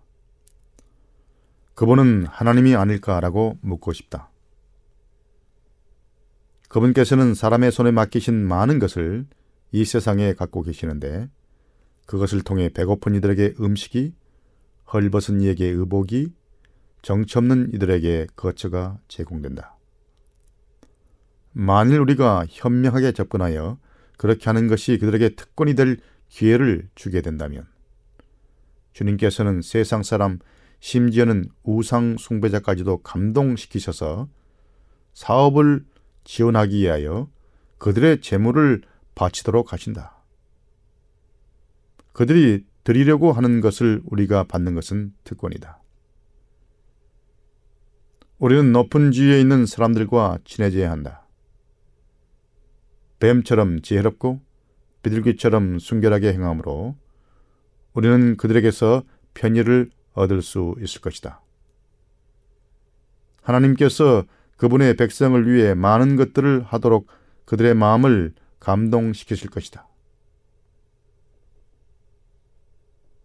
그분은 1.75 2.27
하나님이 2.27 2.77
아닐까라고 2.77 3.59
묻고 3.61 3.93
싶다. 3.93 4.31
그분께서는 6.69 7.35
사람의 7.35 7.73
손에 7.73 7.91
맡기신 7.91 8.35
많은 8.35 8.79
것을 8.79 9.27
이 9.75 9.85
세상에 9.85 10.35
갖고 10.35 10.63
계시는데 10.63 11.29
그것을 12.07 12.43
통해 12.43 12.69
배고픈 12.69 13.17
이들에게 13.17 13.55
음식이 13.59 14.15
헐벗은 14.93 15.41
이에게 15.41 15.67
의복이 15.67 16.33
정치 17.03 17.39
없는 17.39 17.73
이들에게 17.75 18.29
거처가 18.37 19.01
제공된다. 19.09 19.77
만일 21.51 21.99
우리가 21.99 22.47
현명하게 22.49 23.11
접근하여 23.11 23.81
그렇게 24.17 24.45
하는 24.45 24.69
것이 24.69 24.97
그들에게 24.97 25.31
특권이 25.31 25.75
될 25.75 25.99
기회를 26.29 26.89
주게 26.95 27.21
된다면 27.21 27.67
주님께서는 28.93 29.61
세상 29.61 30.05
사람 30.05 30.39
심지어는 30.79 31.51
우상 31.65 32.17
숭배자까지도 32.17 32.99
감동시키셔서 32.99 34.29
사업을 35.15 35.85
지원하기 36.23 36.79
위하여 36.79 37.29
그들의 37.79 38.21
재물을 38.21 38.83
바치도록 39.15 39.73
하신다. 39.73 40.23
그들이 42.13 42.65
드리려고 42.85 43.33
하는 43.33 43.61
것을 43.61 44.03
우리가 44.07 44.45
받는 44.45 44.75
것은 44.75 45.13
특권이다. 45.25 45.81
우리는 48.39 48.73
높은 48.73 49.11
지위에 49.11 49.41
있는 49.41 49.67
사람들과 49.67 50.39
친해져야 50.45 50.91
한다. 50.91 51.27
뱀처럼 53.21 53.81
지혜롭고 53.81 54.41
비둘기처럼 55.03 55.79
순결하게 55.79 56.33
행함으로 56.33 56.97
우리는 57.95 58.37
그들에게서 58.37 59.03
편의를 59.35 59.91
얻을 60.13 60.43
수 60.43 60.75
있을 60.81 61.01
것이다. 61.01 61.41
하나님께서 63.43 64.25
그분의 64.57 64.97
백성을 64.97 65.53
위해 65.53 65.75
많은 65.75 66.17
것들을 66.17 66.65
하도록 66.65 67.07
그들의 67.45 67.75
마음을 67.75 68.35
감동시키실 68.65 69.51
것이다. 69.51 69.87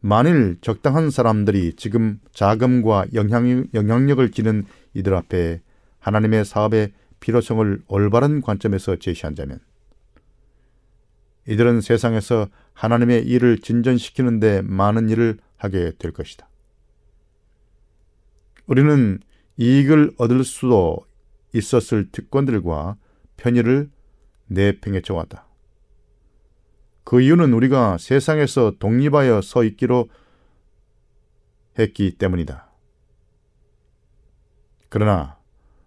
만일 0.02 0.58
적당한 0.62 1.10
사람들이 1.10 1.74
지금 1.76 2.20
자금과 2.34 3.08
영향, 3.14 3.66
영향력을 3.74 4.32
지닌 4.32 4.66
이들 4.94 5.14
앞에 5.14 5.62
하나님의 6.00 6.46
사업의 6.46 6.94
필요성을 7.20 7.84
올바른 7.88 8.42
관점에서 8.42 8.98
제시한다면 8.98 9.60
이들은 11.48 11.82
세상에서 11.82 12.48
하나님의 12.74 13.26
일을 13.26 13.60
진전시키는데 13.60 14.62
많은 14.62 15.10
일을 15.10 15.40
하게 15.58 15.92
될 15.98 16.12
것이다. 16.12 16.48
우리는 18.68 19.20
이익을 19.58 20.14
얻을 20.18 20.44
수도 20.44 21.06
있었을 21.54 22.12
특권들과 22.12 22.96
편의를 23.36 23.90
내팽개쳐 24.50 25.14
왔다. 25.14 25.48
그 27.04 27.22
이유는 27.22 27.54
우리가 27.54 27.98
세상에서 27.98 28.76
독립하여 28.80 29.42
서 29.42 29.64
있기로 29.64 30.10
했기 31.80 32.12
때문이다. 32.12 32.70
그러나 34.90 35.38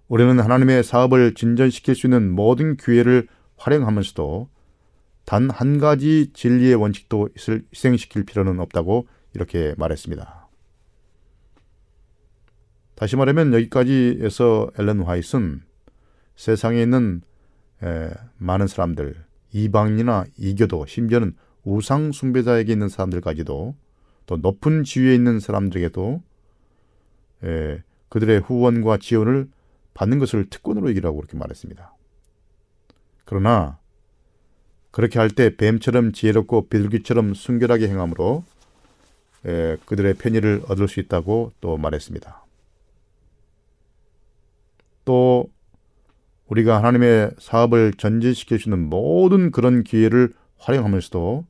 우리는 0.08 0.38
하나님의 0.40 0.82
사업을 0.82 1.34
진전시킬 1.34 1.94
수 1.94 2.06
있는 2.06 2.30
모든 2.30 2.76
기회를 2.76 3.28
활용하면서도 3.56 4.48
단 5.24 5.50
한 5.50 5.78
가지 5.78 6.32
진리의 6.32 6.74
원칙도 6.74 7.28
희생시킬 7.72 8.24
필요는 8.24 8.58
없다고 8.60 9.06
이렇게 9.34 9.74
말했습니다. 9.78 10.48
다시 12.94 13.16
말하면 13.16 13.54
여기까지에서 13.54 14.70
앨런 14.78 15.02
화이트는 15.02 15.62
세상에 16.36 16.82
있는 16.82 17.22
에, 17.82 18.10
많은 18.38 18.66
사람들, 18.66 19.24
이방인이나 19.52 20.24
이교도, 20.36 20.86
심지어는 20.86 21.36
우상 21.64 22.12
숭배자에게 22.12 22.72
있는 22.72 22.88
사람들까지도 22.88 23.74
또 24.26 24.36
높은 24.36 24.84
지위에 24.84 25.14
있는 25.14 25.40
사람들에게도 25.40 26.22
에, 27.44 27.82
그들의 28.08 28.40
후원과 28.40 28.98
지원을 28.98 29.48
받는 29.94 30.18
것을 30.18 30.48
특권으로 30.48 30.88
여기라고 30.90 31.16
그렇게 31.16 31.36
말했습니다. 31.36 31.94
그러나 33.24 33.78
그렇게 34.90 35.18
할 35.18 35.30
때 35.30 35.56
뱀처럼 35.56 36.12
지혜롭고 36.12 36.68
비둘기처럼 36.68 37.34
순결하게 37.34 37.88
행함으로 37.88 38.44
에, 39.46 39.76
그들의 39.86 40.14
편의를 40.14 40.62
얻을 40.68 40.88
수 40.88 41.00
있다고 41.00 41.52
또 41.60 41.76
말했습니다. 41.76 42.44
또 45.04 45.50
우리가 46.53 46.76
하나님의 46.76 47.30
사업을 47.38 47.94
전진시킬 47.94 48.59
수 48.59 48.68
있는 48.68 48.90
모든 48.90 49.50
그런 49.50 49.82
기회를 49.82 50.34
활용하면서도 50.59 51.46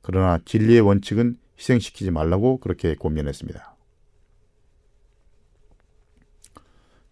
그러나 0.00 0.38
진리의 0.46 0.80
원칙은 0.80 1.36
희생시키지 1.58 2.10
말라고 2.10 2.58
그렇게 2.58 2.94
권면했습니다. 2.94 3.76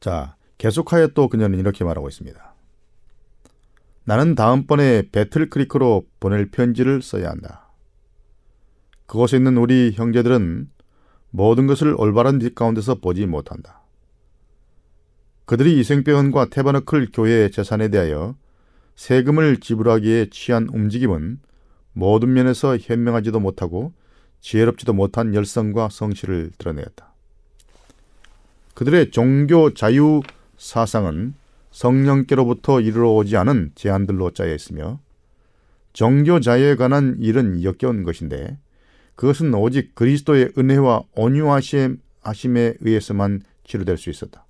자, 0.01 0.37
계속하여 0.57 1.09
또 1.09 1.29
그녀는 1.29 1.59
이렇게 1.59 1.85
말하고 1.85 2.09
있습니다. 2.09 2.55
나는 4.05 4.35
다음번에 4.35 5.11
배틀크리크로 5.13 6.07
보낼 6.21 6.51
편지를 6.51 7.03
써야 7.03 7.29
한다. 7.29 7.69
그곳에 9.07 9.37
있는 9.37 9.59
우리 9.59 9.93
형제들은 9.93 10.71
모든 11.29 11.67
것을 11.67 11.95
올바른 11.99 12.39
뒷 12.39 12.55
가운데서 12.55 13.01
보지 13.01 13.27
못한다. 13.27 13.83
그들이 15.49 15.81
이생병원과 15.81 16.51
테바너클 16.51 17.09
교회의 17.11 17.51
재산에 17.51 17.89
대하여 17.89 18.37
세금을 18.97 19.61
지불하기에 19.61 20.27
취한 20.31 20.69
움직임은 20.71 21.41
모든 21.95 22.35
면에서 22.35 22.77
현명하지도 22.77 23.41
못하고 23.41 23.95
지혜롭지도 24.43 24.93
못한 24.93 25.35
열성과 25.35 25.89
성실을 25.91 26.51
드러내었다. 26.59 27.15
그들의 28.75 29.11
종교 29.11 29.73
자유 29.73 30.21
사상은 30.59 31.33
성령께로부터 31.71 32.83
이르러 32.83 33.13
오지 33.13 33.39
않은 33.39 33.73
제안들로 33.75 34.33
짜여 34.33 34.55
있으며 34.55 35.01
종교 35.95 36.41
자유에 36.41 36.77
관한 36.77 37.17
일은 37.21 37.65
역겨운 37.65 38.03
것인데 38.03 38.59
그것은 39.15 39.55
오직 39.55 39.95
그리스도의 39.95 40.53
은혜와 40.59 41.05
온유하심에 41.17 42.75
의해서만 42.81 43.41
치료될 43.65 43.97
수 43.97 44.11
있었다. 44.11 44.45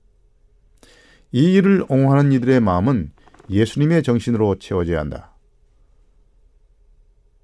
이 1.31 1.55
일을 1.55 1.85
옹호하는 1.89 2.33
이들의 2.33 2.61
마음은 2.61 3.13
예수님의 3.51 4.03
정신으로 4.03 4.59
채워져야 4.59 5.01
한다. 5.01 5.35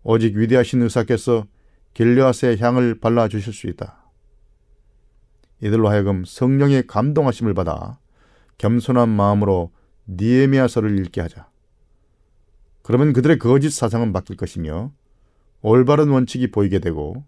오직 0.02 0.36
위대하신 0.36 0.82
의사께서 0.82 1.46
길르앗의 1.94 2.58
향을 2.58 3.00
발라 3.00 3.28
주실 3.28 3.52
수 3.52 3.66
있다. 3.66 4.04
이들로 5.60 5.88
하여금 5.88 6.24
성령의 6.24 6.86
감동하심을 6.86 7.54
받아 7.54 7.98
겸손한 8.58 9.08
마음으로 9.08 9.72
니에미아서를 10.08 10.98
읽게 10.98 11.20
하자. 11.20 11.48
그러면 12.82 13.12
그들의 13.12 13.38
거짓 13.38 13.70
사상은 13.70 14.12
바뀔 14.12 14.36
것이며 14.36 14.92
올바른 15.62 16.08
원칙이 16.08 16.50
보이게 16.50 16.78
되고 16.78 17.24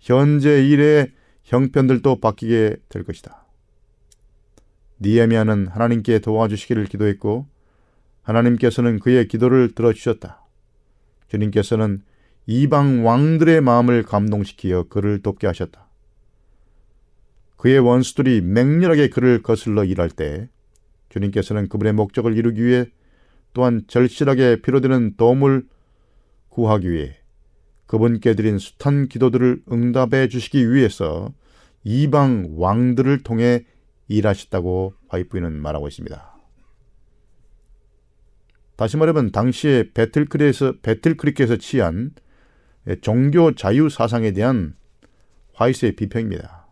현재 0.00 0.66
일의 0.66 1.12
형편들도 1.44 2.20
바뀌게 2.20 2.76
될 2.88 3.04
것이다. 3.04 3.41
니에미아는 5.02 5.68
하나님께 5.68 6.20
도와주시기를 6.20 6.86
기도했고 6.86 7.46
하나님께서는 8.22 9.00
그의 9.00 9.28
기도를 9.28 9.74
들어주셨다. 9.74 10.42
주님께서는 11.28 12.02
이방 12.46 13.04
왕들의 13.04 13.60
마음을 13.60 14.02
감동시키어 14.02 14.84
그를 14.88 15.22
돕게 15.22 15.46
하셨다. 15.46 15.88
그의 17.56 17.78
원수들이 17.78 18.40
맹렬하게 18.40 19.08
그를 19.08 19.42
거슬러 19.42 19.84
일할 19.84 20.10
때 20.10 20.48
주님께서는 21.10 21.68
그분의 21.68 21.92
목적을 21.92 22.36
이루기 22.36 22.64
위해 22.64 22.86
또한 23.52 23.82
절실하게 23.86 24.62
필요되는 24.62 25.16
도움을 25.16 25.66
구하기 26.48 26.90
위해 26.90 27.16
그분께 27.86 28.34
드린 28.34 28.58
숱한 28.58 29.08
기도들을 29.08 29.62
응답해 29.70 30.28
주시기 30.28 30.72
위해서 30.72 31.32
이방 31.84 32.54
왕들을 32.56 33.22
통해 33.22 33.64
일하셨다고 34.08 34.94
화이트는 35.08 35.52
말하고 35.60 35.88
있습니다. 35.88 36.32
다시 38.76 38.96
말하면 38.96 39.32
당시에 39.32 39.92
배틀크리에서 39.92 40.74
배틀크리크에서 40.82 41.56
취한 41.56 42.12
종교 43.00 43.54
자유 43.54 43.88
사상에 43.88 44.32
대한 44.32 44.74
화이트의 45.54 45.94
비평입니다. 45.96 46.66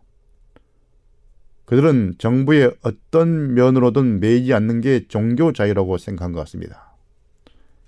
그들은 1.65 2.15
정부의 2.17 2.75
어떤 2.81 3.53
면으로든 3.53 4.19
매이지 4.19 4.53
않는 4.53 4.81
게 4.81 5.07
종교 5.07 5.53
자유라고 5.53 5.97
생각한 5.97 6.33
것 6.33 6.39
같습니다. 6.39 6.97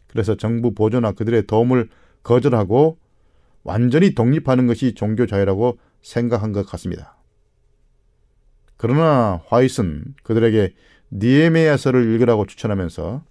그래서 0.07 0.35
정부 0.35 0.73
보조나 0.73 1.11
그들의 1.11 1.47
도움을 1.47 1.89
거절하고 2.21 2.97
완전히 3.63 4.13
독립하는 4.13 4.67
것이 4.67 4.93
종교 4.93 5.25
자유라고 5.25 5.79
생각한 6.01 6.53
것 6.53 6.65
같습니다. 6.65 7.12
그러나 8.83 9.39
화이트는 9.47 10.13
그들에게 10.23 10.73
니에미아서를 11.09 12.03
읽으라고 12.03 12.45
추천하면서 12.45 13.23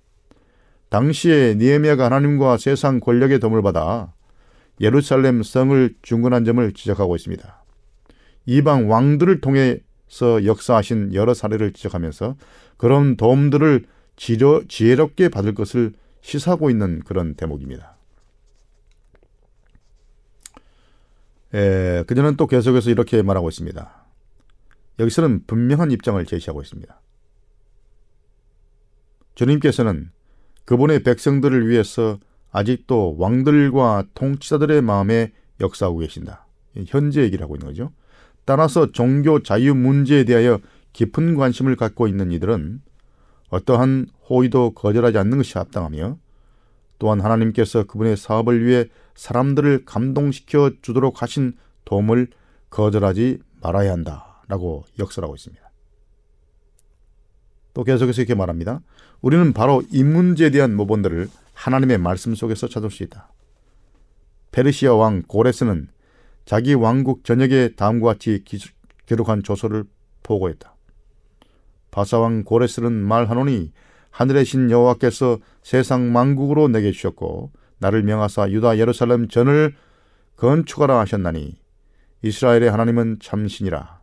당시에 0.89 1.57
니에미아가 1.59 2.07
하나님과 2.07 2.57
세상 2.57 3.01
권력의 3.01 3.39
도움을 3.39 3.61
받아 3.61 4.15
예루살렘 4.81 5.43
성을 5.43 5.95
중건한 6.01 6.47
점을 6.47 6.73
지적하고 6.73 7.17
있습니다. 7.17 7.65
이방 8.47 8.91
왕들을 8.91 9.43
통해서 9.43 10.43
역사하신 10.47 11.13
여러 11.13 11.35
사례를 11.35 11.75
지적하면서 11.75 12.37
그런 12.79 13.19
도움들을 13.19 13.85
지려, 14.17 14.63
지혜롭게 14.67 15.29
받을 15.29 15.53
것을 15.53 15.93
시사하고 16.23 16.71
있는 16.71 17.01
그런 17.01 17.35
대목입니다. 17.35 17.95
에, 21.53 22.05
그녀는 22.07 22.37
또 22.39 22.47
계속해서 22.47 22.89
이렇게 22.89 23.21
말하고 23.21 23.51
있습니다. 23.51 24.03
여기서는 24.99 25.45
분명한 25.47 25.91
입장을 25.91 26.25
제시하고 26.25 26.63
있습니다. 26.63 27.01
주님께서는 29.35 30.11
그분의 30.65 31.03
백성들을 31.03 31.69
위해서 31.69 32.19
아직도 32.51 33.17
왕들과 33.19 34.05
통치자들의 34.15 34.83
마음에 34.83 35.33
역사하고 35.61 35.99
계신다. 35.99 36.47
현재 36.87 37.23
얘기를 37.23 37.43
하고 37.43 37.57
있는 37.57 37.69
거죠. 37.69 37.93
따라서 38.45 38.93
종교 38.93 39.43
자유 39.43 39.75
문제에 39.75 40.25
대하여 40.25 40.61
깊은 40.93 41.37
관심을 41.37 41.77
갖고 41.77 42.07
있는 42.07 42.33
이들은 42.33 42.83
어떠한 43.49 44.09
호의도 44.29 44.73
거절하지 44.73 45.19
않는 45.19 45.39
것이 45.39 45.57
합당하며 45.59 46.19
또한 46.99 47.21
하나님께서 47.21 47.85
그분의 47.85 48.17
사업을 48.17 48.65
위해 48.65 48.87
사람들을 49.15 49.85
감동시켜 49.85 50.73
주도록 50.83 51.23
하신 51.23 51.55
도움을 51.85 52.29
거절하지 52.71 53.39
말아야 53.61 53.93
한다 53.93 54.32
라고 54.53 54.85
역설하고 54.99 55.35
있습니다. 55.35 55.63
또 57.73 57.85
계속해서 57.85 58.21
이렇게 58.21 58.35
말합니다. 58.35 58.83
우리는 59.23 59.55
바로 59.55 59.83
이 59.91 60.05
문제에 60.05 60.51
대한 60.51 60.77
모본들을 60.77 61.27
하나님의 61.55 61.97
말씀 61.97 62.35
속에서 62.35 62.69
찾을 62.69 62.91
수 62.91 63.03
있다. 63.03 63.33
페르시아 64.51 64.93
왕 64.93 65.23
고레스는 65.23 65.89
자기 66.45 66.75
왕국 66.75 67.25
전역에 67.25 67.77
다음과 67.77 68.13
같이 68.13 68.45
기록한 69.07 69.43
조서를 69.43 69.85
보고했다. 70.23 70.75
바사왕 71.91 72.45
고레스는 72.45 72.93
말하노니 72.93 73.73
하늘의 74.11 74.45
신 74.45 74.71
여호와께서 74.71 75.39
세상 75.63 76.13
만국으로 76.13 76.69
내게 76.69 76.93
주셨고 76.93 77.53
나를 77.79 78.03
명하사 78.03 78.51
유다 78.51 78.77
예루살렘 78.77 79.29
전을 79.29 79.75
건축하라 80.37 80.99
하셨나니 81.01 81.57
이스라엘의 82.21 82.71
하나님은 82.71 83.21
참신이라 83.23 84.02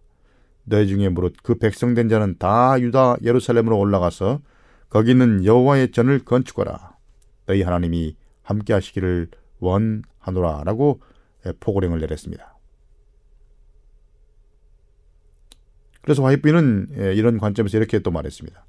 너희 0.69 0.87
중에 0.87 1.09
무릇 1.09 1.35
그 1.43 1.55
백성된 1.55 2.09
자는 2.09 2.37
다 2.37 2.79
유다 2.79 3.17
예루살렘으로 3.23 3.77
올라가서 3.77 4.41
거기 4.89 5.11
있는 5.11 5.43
여호와의 5.43 5.91
전을 5.91 6.19
건축하라 6.19 6.95
너희 7.47 7.63
하나님이 7.63 8.15
함께 8.43 8.73
하시기를 8.73 9.29
원하노라라고 9.59 11.01
포고령을 11.59 11.99
내렸습니다. 11.99 12.57
그래서 16.01 16.23
화이트는 16.23 17.13
이런 17.15 17.37
관점에서 17.37 17.77
이렇게 17.77 17.99
또 17.99 18.09
말했습니다. 18.11 18.65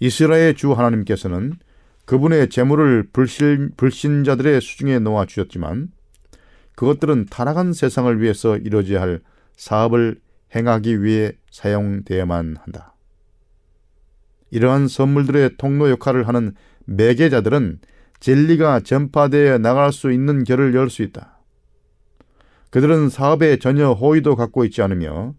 이스라엘 0.00 0.54
주 0.54 0.72
하나님께서는 0.72 1.54
그분의 2.06 2.48
재물을 2.48 3.08
불신, 3.12 3.72
불신자들의 3.76 4.60
수중에 4.60 4.98
놓아 4.98 5.26
주셨지만 5.26 5.92
그것들은 6.74 7.26
타락한 7.26 7.72
세상을 7.72 8.20
위해서 8.20 8.56
이루어져야 8.56 9.00
할 9.00 9.20
사업을 9.56 10.20
행하기 10.54 11.02
위해 11.02 11.32
사용되어야만 11.50 12.56
한다. 12.60 12.94
이러한 14.50 14.88
선물들의 14.88 15.56
통로 15.58 15.90
역할을 15.90 16.26
하는 16.26 16.54
매개자들은 16.86 17.78
진리가 18.18 18.80
전파되어 18.80 19.58
나갈 19.58 19.92
수 19.92 20.12
있는 20.12 20.44
길을 20.44 20.74
열 20.74 20.90
수 20.90 21.02
있다. 21.02 21.38
그들은 22.70 23.08
사업에 23.08 23.58
전혀 23.58 23.92
호의도 23.92 24.36
갖고 24.36 24.64
있지 24.64 24.82
않으며 24.82 25.34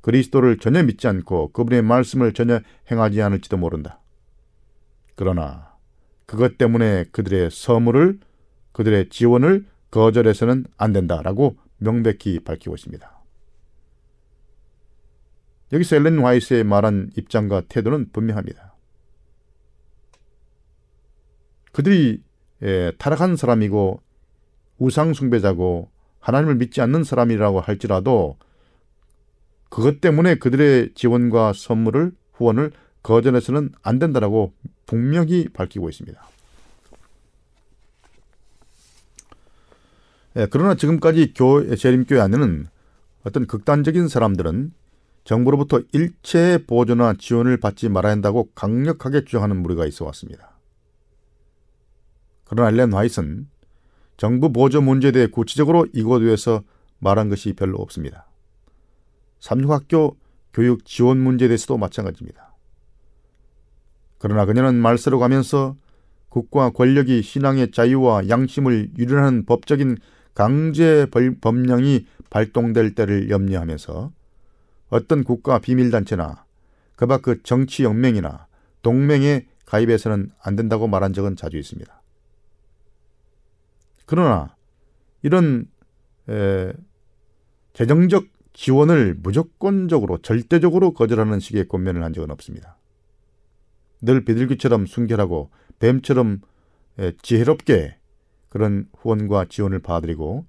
그리스도를 0.00 0.58
전혀 0.58 0.82
믿지 0.82 1.08
않고 1.08 1.52
그분의 1.52 1.82
말씀을 1.82 2.32
전혀 2.32 2.60
행하지 2.90 3.20
않을지도 3.20 3.56
모른다. 3.56 4.00
그러나 5.16 5.74
그것 6.26 6.56
때문에 6.56 7.06
그들의 7.10 7.50
선물을 7.50 8.20
그들의 8.72 9.08
지원을 9.08 9.66
거절해서는 9.90 10.66
안 10.76 10.92
된다라고 10.92 11.56
명백히 11.78 12.38
밝히고 12.40 12.74
있습니다. 12.76 13.17
여기서 15.72 15.96
엘렌 15.96 16.18
화이스의 16.20 16.64
말한 16.64 17.10
입장과 17.16 17.62
태도는 17.68 18.10
분명합니다. 18.12 18.74
그들이 21.72 22.22
예, 22.62 22.92
타락한 22.98 23.36
사람이고 23.36 24.02
우상 24.78 25.14
숭배자고 25.14 25.90
하나님을 26.20 26.56
믿지 26.56 26.80
않는 26.80 27.04
사람이라고 27.04 27.60
할지라도 27.60 28.36
그것 29.68 30.00
때문에 30.00 30.36
그들의 30.36 30.94
지원과 30.94 31.52
선물을 31.54 32.12
후원을 32.32 32.72
거절해서는 33.02 33.72
안 33.82 33.98
된다라고 33.98 34.52
분명히 34.86 35.48
밝히고 35.48 35.88
있습니다. 35.88 36.20
예, 40.36 40.46
그러나 40.50 40.74
지금까지 40.74 41.32
교, 41.34 41.74
재림교회 41.74 42.20
안에는 42.20 42.66
어떤 43.24 43.46
극단적인 43.46 44.08
사람들은 44.08 44.72
정부로부터 45.28 45.82
일체 45.92 46.56
보조나 46.66 47.12
지원을 47.12 47.58
받지 47.58 47.90
말아야 47.90 48.12
한다고 48.12 48.48
강력하게 48.54 49.26
주장하는 49.26 49.60
무리가 49.60 49.84
있어 49.84 50.06
왔습니다. 50.06 50.56
그러나 52.44 52.70
엘렌 52.70 52.94
화이트는 52.94 53.46
정부 54.16 54.50
보조 54.50 54.80
문제에 54.80 55.12
대해 55.12 55.26
구체적으로 55.26 55.86
이곳에서 55.92 56.62
말한 57.00 57.28
것이 57.28 57.52
별로 57.52 57.76
없습니다. 57.76 58.26
삼육학교 59.40 60.16
교육 60.54 60.86
지원 60.86 61.18
문제에 61.18 61.48
대해서도 61.48 61.76
마찬가지입니다. 61.76 62.54
그러나 64.16 64.46
그녀는 64.46 64.76
말세로 64.76 65.18
가면서 65.18 65.76
국가 66.30 66.70
권력이 66.70 67.20
신앙의 67.20 67.72
자유와 67.72 68.30
양심을 68.30 68.92
유린하는 68.96 69.44
법적인 69.44 69.98
강제 70.32 71.06
법령이 71.42 72.06
발동될 72.30 72.94
때를 72.94 73.28
염려하면서 73.28 74.16
어떤 74.90 75.24
국가 75.24 75.58
비밀단체나 75.58 76.44
그밖 76.96 77.22
그 77.22 77.42
정치 77.42 77.84
연맹이나 77.84 78.46
동맹에 78.82 79.46
가입해서는 79.66 80.30
안 80.42 80.56
된다고 80.56 80.88
말한 80.88 81.12
적은 81.12 81.36
자주 81.36 81.58
있습니다. 81.58 82.02
그러나 84.06 84.56
이런 85.22 85.66
에, 86.28 86.72
재정적 87.74 88.26
지원을 88.54 89.14
무조건적으로 89.22 90.18
절대적으로 90.18 90.92
거절하는 90.94 91.38
식의 91.38 91.68
권면을 91.68 92.02
한 92.02 92.12
적은 92.12 92.30
없습니다. 92.30 92.76
늘 94.00 94.24
비둘기처럼 94.24 94.86
순결하고 94.86 95.50
뱀처럼 95.78 96.40
에, 96.98 97.12
지혜롭게 97.22 97.96
그런 98.48 98.88
후원과 98.96 99.46
지원을 99.48 99.80
받아들이고 99.80 100.46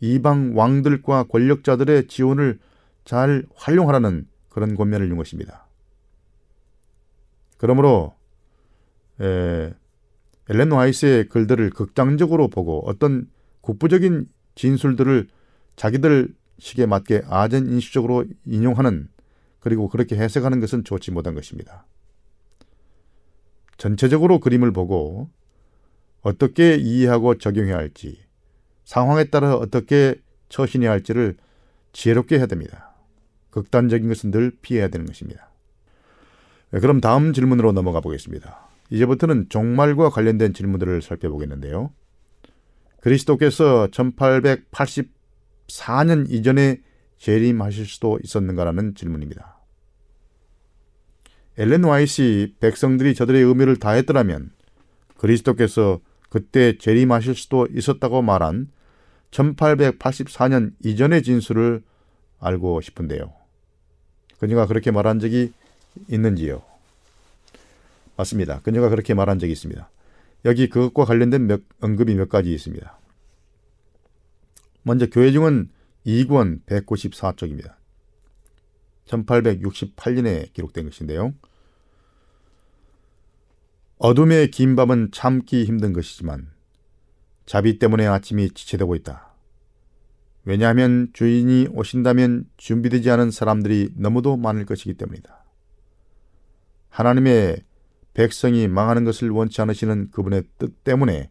이방 0.00 0.52
왕들과 0.56 1.24
권력자들의 1.24 2.06
지원을 2.06 2.58
잘 3.08 3.46
활용하라는 3.54 4.26
그런 4.50 4.74
권면을 4.74 5.08
준 5.08 5.16
것입니다. 5.16 5.66
그러므로 7.56 8.14
에, 9.18 9.72
엘렌 10.50 10.70
와이스의 10.70 11.30
글들을 11.30 11.70
극단적으로 11.70 12.48
보고 12.48 12.86
어떤 12.86 13.30
국부적인 13.62 14.28
진술들을 14.56 15.26
자기들 15.76 16.34
식에 16.58 16.84
맞게 16.84 17.22
아전 17.26 17.68
인식적으로 17.68 18.26
인용하는 18.44 19.08
그리고 19.58 19.88
그렇게 19.88 20.14
해석하는 20.14 20.60
것은 20.60 20.84
좋지 20.84 21.10
못한 21.10 21.34
것입니다. 21.34 21.86
전체적으로 23.78 24.38
그림을 24.38 24.72
보고 24.74 25.30
어떻게 26.20 26.76
이해하고 26.76 27.38
적용해야 27.38 27.78
할지 27.78 28.18
상황에 28.84 29.24
따라 29.24 29.54
어떻게 29.54 30.20
처신해야 30.50 30.90
할지를 30.90 31.38
지혜롭게 31.92 32.36
해야 32.36 32.44
됩니다. 32.44 32.88
극단적인 33.50 34.08
것은 34.08 34.30
늘 34.30 34.52
피해야 34.62 34.88
되는 34.88 35.04
것입니다. 35.06 35.50
네, 36.70 36.80
그럼 36.80 37.00
다음 37.00 37.32
질문으로 37.32 37.72
넘어가 37.72 38.00
보겠습니다. 38.00 38.68
이제부터는 38.90 39.48
종말과 39.48 40.10
관련된 40.10 40.52
질문들을 40.54 41.02
살펴보겠는데요. 41.02 41.90
그리스도께서 43.00 43.88
1884년 43.90 46.30
이전에 46.30 46.80
재림하실 47.18 47.86
수도 47.86 48.18
있었는가라는 48.22 48.94
질문입니다. 48.94 49.58
엘렌 51.56 51.84
와이시 51.84 52.56
백성들이 52.60 53.14
저들의 53.14 53.42
의미를 53.42 53.76
다했더라면 53.76 54.50
그리스도께서 55.16 56.00
그때 56.28 56.76
재림하실 56.78 57.34
수도 57.34 57.66
있었다고 57.66 58.22
말한 58.22 58.70
1884년 59.30 60.72
이전의 60.84 61.22
진술을 61.22 61.82
알고 62.38 62.80
싶은데요. 62.80 63.37
그녀가 64.38 64.66
그렇게 64.66 64.90
말한 64.90 65.20
적이 65.20 65.52
있는지요? 66.08 66.62
맞습니다. 68.16 68.60
그녀가 68.60 68.88
그렇게 68.88 69.14
말한 69.14 69.38
적이 69.38 69.52
있습니다. 69.52 69.88
여기 70.44 70.68
그것과 70.68 71.04
관련된 71.04 71.46
몇, 71.46 71.62
언급이 71.80 72.14
몇 72.14 72.28
가지 72.28 72.52
있습니다. 72.52 72.98
먼저 74.82 75.06
교회중은 75.06 75.70
2권 76.06 76.64
194쪽입니다. 76.66 77.74
1868년에 79.06 80.52
기록된 80.52 80.84
것인데요. 80.86 81.34
어둠의 83.98 84.50
긴 84.50 84.76
밤은 84.76 85.10
참기 85.12 85.64
힘든 85.64 85.92
것이지만 85.92 86.48
자비 87.46 87.78
때문에 87.78 88.06
아침이 88.06 88.50
지체되고 88.50 88.94
있다. 88.96 89.27
왜냐하면 90.48 91.10
주인이 91.12 91.68
오신다면 91.74 92.46
준비되지 92.56 93.10
않은 93.10 93.30
사람들이 93.30 93.90
너무도 93.96 94.38
많을 94.38 94.64
것이기 94.64 94.94
때문이다. 94.94 95.44
하나님의 96.88 97.64
백성이 98.14 98.66
망하는 98.66 99.04
것을 99.04 99.28
원치 99.28 99.60
않으시는 99.60 100.10
그분의 100.10 100.44
뜻 100.56 100.84
때문에 100.84 101.30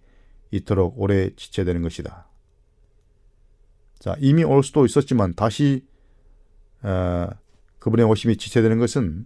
이토록 0.52 1.02
오래 1.02 1.32
지체되는 1.36 1.82
것이다. 1.82 2.28
자, 3.98 4.16
이미 4.20 4.44
올 4.44 4.62
수도 4.62 4.86
있었지만 4.86 5.34
다시 5.34 5.84
어, 6.84 7.28
그분의 7.80 8.06
오심이 8.06 8.38
지체되는 8.38 8.78
것은 8.78 9.26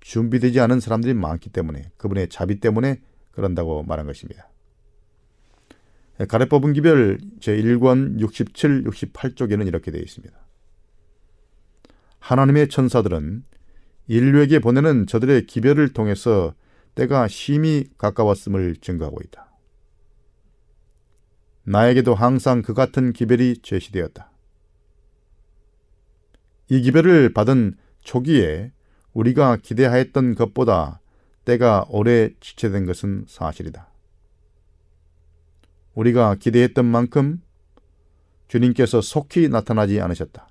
준비되지 0.00 0.58
않은 0.58 0.80
사람들이 0.80 1.14
많기 1.14 1.48
때문에 1.48 1.92
그분의 1.96 2.28
자비 2.28 2.58
때문에 2.58 3.00
그런다고 3.30 3.84
말한 3.84 4.06
것입니다. 4.06 4.49
예, 6.20 6.26
가래법은 6.26 6.74
기별 6.74 7.18
제1권 7.40 8.20
67, 8.20 8.84
68쪽에는 8.84 9.66
이렇게 9.66 9.90
되어 9.90 10.02
있습니다. 10.02 10.36
하나님의 12.18 12.68
천사들은 12.68 13.44
인류에게 14.06 14.58
보내는 14.58 15.06
저들의 15.06 15.46
기별을 15.46 15.92
통해서 15.92 16.54
때가 16.94 17.28
심히 17.28 17.86
가까웠음을 17.96 18.76
증거하고 18.76 19.20
있다. 19.24 19.50
나에게도 21.62 22.14
항상 22.14 22.62
그 22.62 22.74
같은 22.74 23.12
기별이 23.12 23.58
제시되었다. 23.62 24.30
이 26.68 26.82
기별을 26.82 27.32
받은 27.32 27.76
초기에 28.02 28.72
우리가 29.12 29.56
기대하였던 29.56 30.34
것보다 30.34 31.00
때가 31.44 31.86
오래 31.88 32.30
지체된 32.40 32.86
것은 32.86 33.24
사실이다. 33.28 33.90
우리가 35.94 36.36
기대했던 36.36 36.84
만큼 36.84 37.40
주님께서 38.48 39.00
속히 39.00 39.48
나타나지 39.48 40.00
않으셨다. 40.00 40.48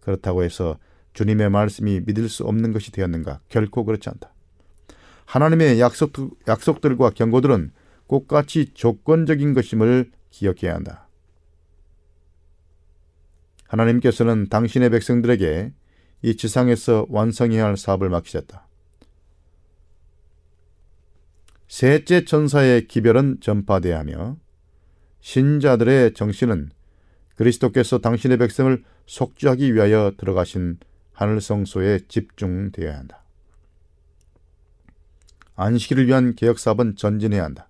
그렇다고 0.00 0.42
해서 0.42 0.78
주님의 1.12 1.50
말씀이 1.50 2.00
믿을 2.04 2.28
수 2.28 2.44
없는 2.44 2.72
것이 2.72 2.90
되었는가? 2.90 3.40
결코 3.48 3.84
그렇지 3.84 4.08
않다. 4.08 4.32
하나님의 5.26 5.80
약속, 5.80 6.12
약속들과 6.48 7.10
경고들은 7.10 7.72
꽃같이 8.06 8.74
조건적인 8.74 9.54
것임을 9.54 10.10
기억해야 10.30 10.74
한다. 10.74 11.08
하나님께서는 13.68 14.48
당신의 14.48 14.90
백성들에게 14.90 15.72
이 16.22 16.36
지상에서 16.36 17.06
완성해야 17.08 17.64
할 17.64 17.76
사업을 17.76 18.10
맡기셨다. 18.10 18.68
셋째 21.68 22.24
천사의 22.26 22.86
기별은 22.86 23.38
전파돼야 23.40 23.98
하며 23.98 24.36
신자들의 25.22 26.14
정신은 26.14 26.70
그리스도께서 27.36 27.98
당신의 27.98 28.36
백성을 28.38 28.84
속죄하기 29.06 29.74
위하여 29.74 30.12
들어가신 30.18 30.78
하늘 31.12 31.40
성소에 31.40 32.00
집중되어야 32.08 32.98
한다. 32.98 33.22
안식일을 35.54 36.06
위한 36.06 36.34
개혁 36.34 36.58
사업은 36.58 36.96
전진해야 36.96 37.44
한다. 37.44 37.68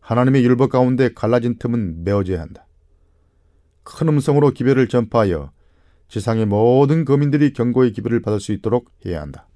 하나님의 0.00 0.44
율법 0.44 0.70
가운데 0.70 1.12
갈라진 1.14 1.58
틈은 1.58 2.04
메워져야 2.04 2.40
한다. 2.40 2.66
큰 3.84 4.08
음성으로 4.08 4.50
기별을 4.50 4.88
전파하여 4.88 5.52
지상의 6.08 6.46
모든 6.46 7.04
거민들이 7.04 7.52
경고의 7.52 7.92
기별을 7.92 8.20
받을 8.20 8.40
수 8.40 8.52
있도록 8.52 8.90
해야 9.06 9.22
한다. 9.22 9.48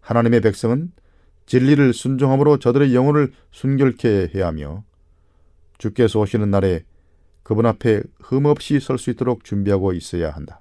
하나님의 0.00 0.40
백성은 0.40 0.92
진리를 1.46 1.92
순종함으로 1.92 2.58
저들의 2.58 2.94
영혼을 2.94 3.32
순결케 3.50 4.30
해야 4.34 4.46
하며 4.46 4.84
주께서 5.78 6.20
오시는 6.20 6.50
날에 6.50 6.84
그분 7.42 7.66
앞에 7.66 8.02
흠없이 8.20 8.80
설 8.80 8.98
수 8.98 9.10
있도록 9.10 9.44
준비하고 9.44 9.92
있어야 9.92 10.30
한다. 10.30 10.60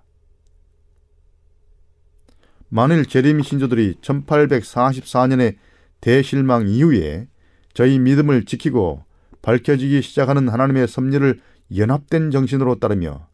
만일 2.70 3.06
재림 3.06 3.42
신조들이 3.42 3.96
1844년의 4.02 5.56
대실망 6.02 6.68
이후에 6.68 7.28
저희 7.74 8.00
믿음을 8.00 8.46
지키고 8.46 9.04
밝혀지기 9.42 10.02
시작하는 10.02 10.50
하나님의 10.50 10.88
섭리를 10.88 11.40
연합된 11.76 12.32
정신으로 12.32 12.80
따르며 12.80 13.28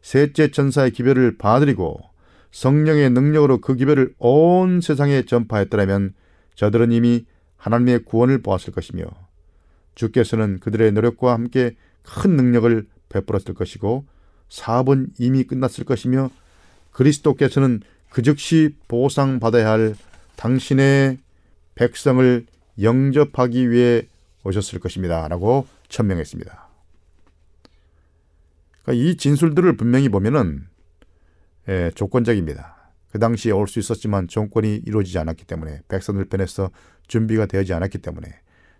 셋째 0.00 0.50
천사의 0.50 0.92
기별을 0.92 1.38
받아들이고 1.38 2.00
성령의 2.52 3.10
능력으로 3.10 3.60
그 3.60 3.74
기별을 3.74 4.14
온 4.18 4.80
세상에 4.80 5.22
전파했더라면 5.22 6.14
저들은 6.54 6.92
이미 6.92 7.24
하나님의 7.56 8.04
구원을 8.04 8.42
보았을 8.42 8.72
것이며 8.72 9.04
주께서는 9.94 10.60
그들의 10.60 10.92
노력과 10.92 11.32
함께 11.32 11.76
큰 12.02 12.36
능력을 12.36 12.86
베풀었을 13.08 13.54
것이고 13.54 14.04
사업은 14.48 15.12
이미 15.18 15.44
끝났을 15.44 15.84
것이며 15.84 16.30
그리스도께서는 16.92 17.80
그 18.10 18.22
즉시 18.22 18.76
보상받아야 18.88 19.68
할 19.68 19.94
당신의 20.36 21.18
백성을 21.74 22.46
영접하기 22.80 23.70
위해 23.70 24.06
오셨을 24.44 24.78
것입니다. 24.78 25.26
라고 25.28 25.66
천명했습니다. 25.88 26.68
그러니까 28.82 29.04
이 29.04 29.16
진술들을 29.16 29.76
분명히 29.76 30.08
보면은 30.08 30.66
예, 31.68 31.90
조건적입니다. 31.94 32.83
그 33.14 33.20
당시에 33.20 33.52
올 33.52 33.68
수 33.68 33.78
있었지만 33.78 34.26
정권이 34.26 34.82
이루어지지 34.84 35.20
않았기 35.20 35.44
때문에 35.44 35.82
백성들 35.86 36.24
편에서 36.24 36.72
준비가 37.06 37.46
되지 37.46 37.72
않았기 37.72 37.98
때문에 37.98 38.26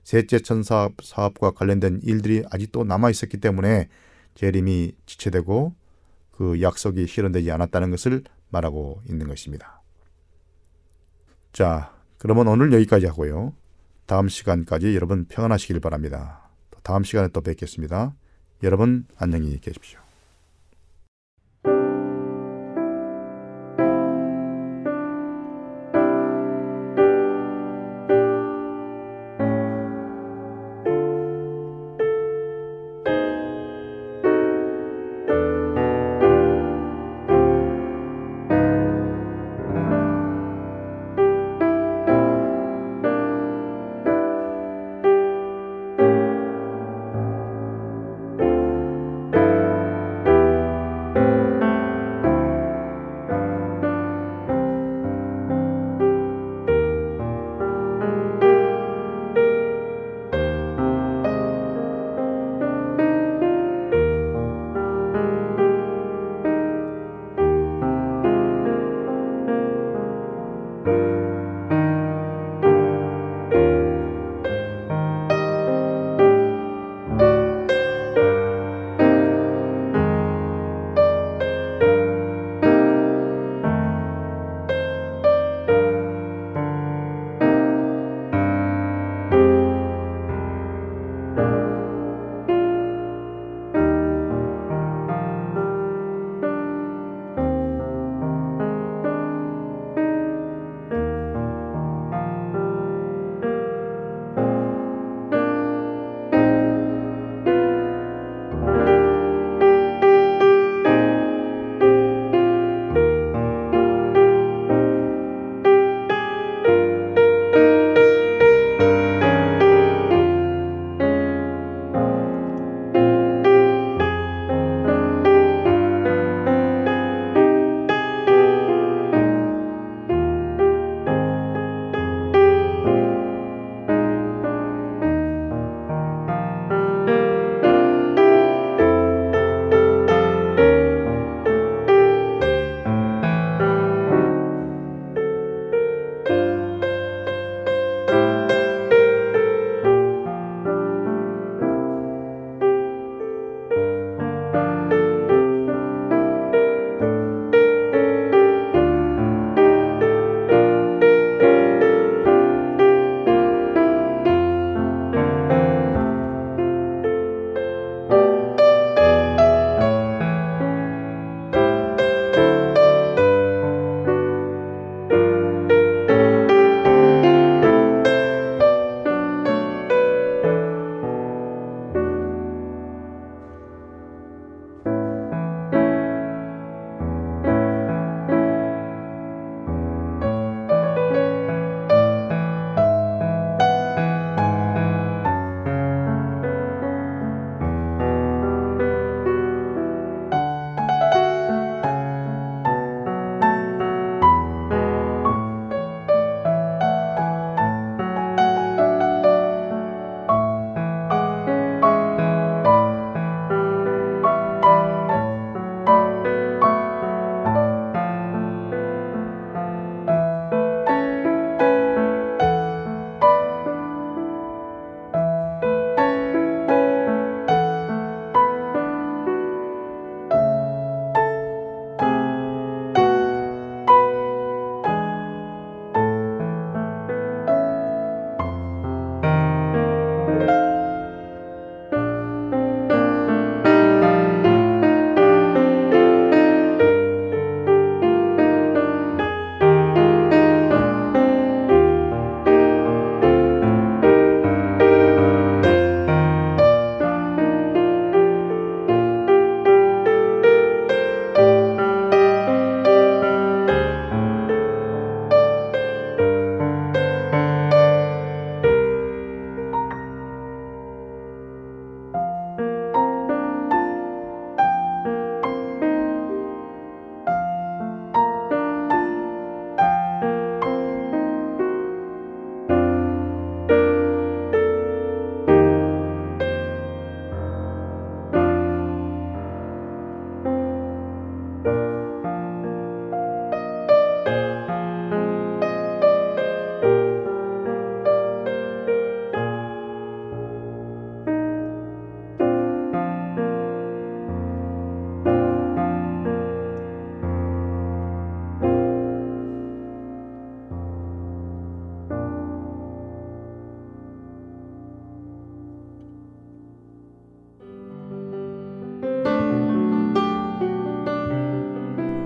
셋째 0.03 0.41
천사 0.41 0.91
사업과 1.01 1.53
관련된 1.53 2.01
일들이 2.03 2.43
아직도 2.51 2.83
남아 2.83 3.11
있었기 3.11 3.37
때문에 3.37 3.89
재림이 4.35 4.97
지체되고 5.07 5.77
그 6.33 6.61
약속이 6.61 7.07
실현되지 7.07 7.49
않았다는 7.53 7.93
것을 7.93 8.25
말하고 8.49 9.03
있는 9.09 9.29
것입니다. 9.29 9.83
자, 11.53 11.95
그러면 12.19 12.49
오늘 12.49 12.73
여기까지 12.73 13.07
하고요. 13.07 13.55
다음 14.07 14.29
시간까지 14.29 14.97
여러분 14.97 15.27
평안하시길 15.27 15.79
바랍니다. 15.79 16.51
다음 16.83 17.05
시간에 17.05 17.29
또 17.29 17.41
뵙겠습니다. 17.41 18.17
여러분 18.65 19.07
안녕히 19.17 19.61
계십시오. 19.61 20.04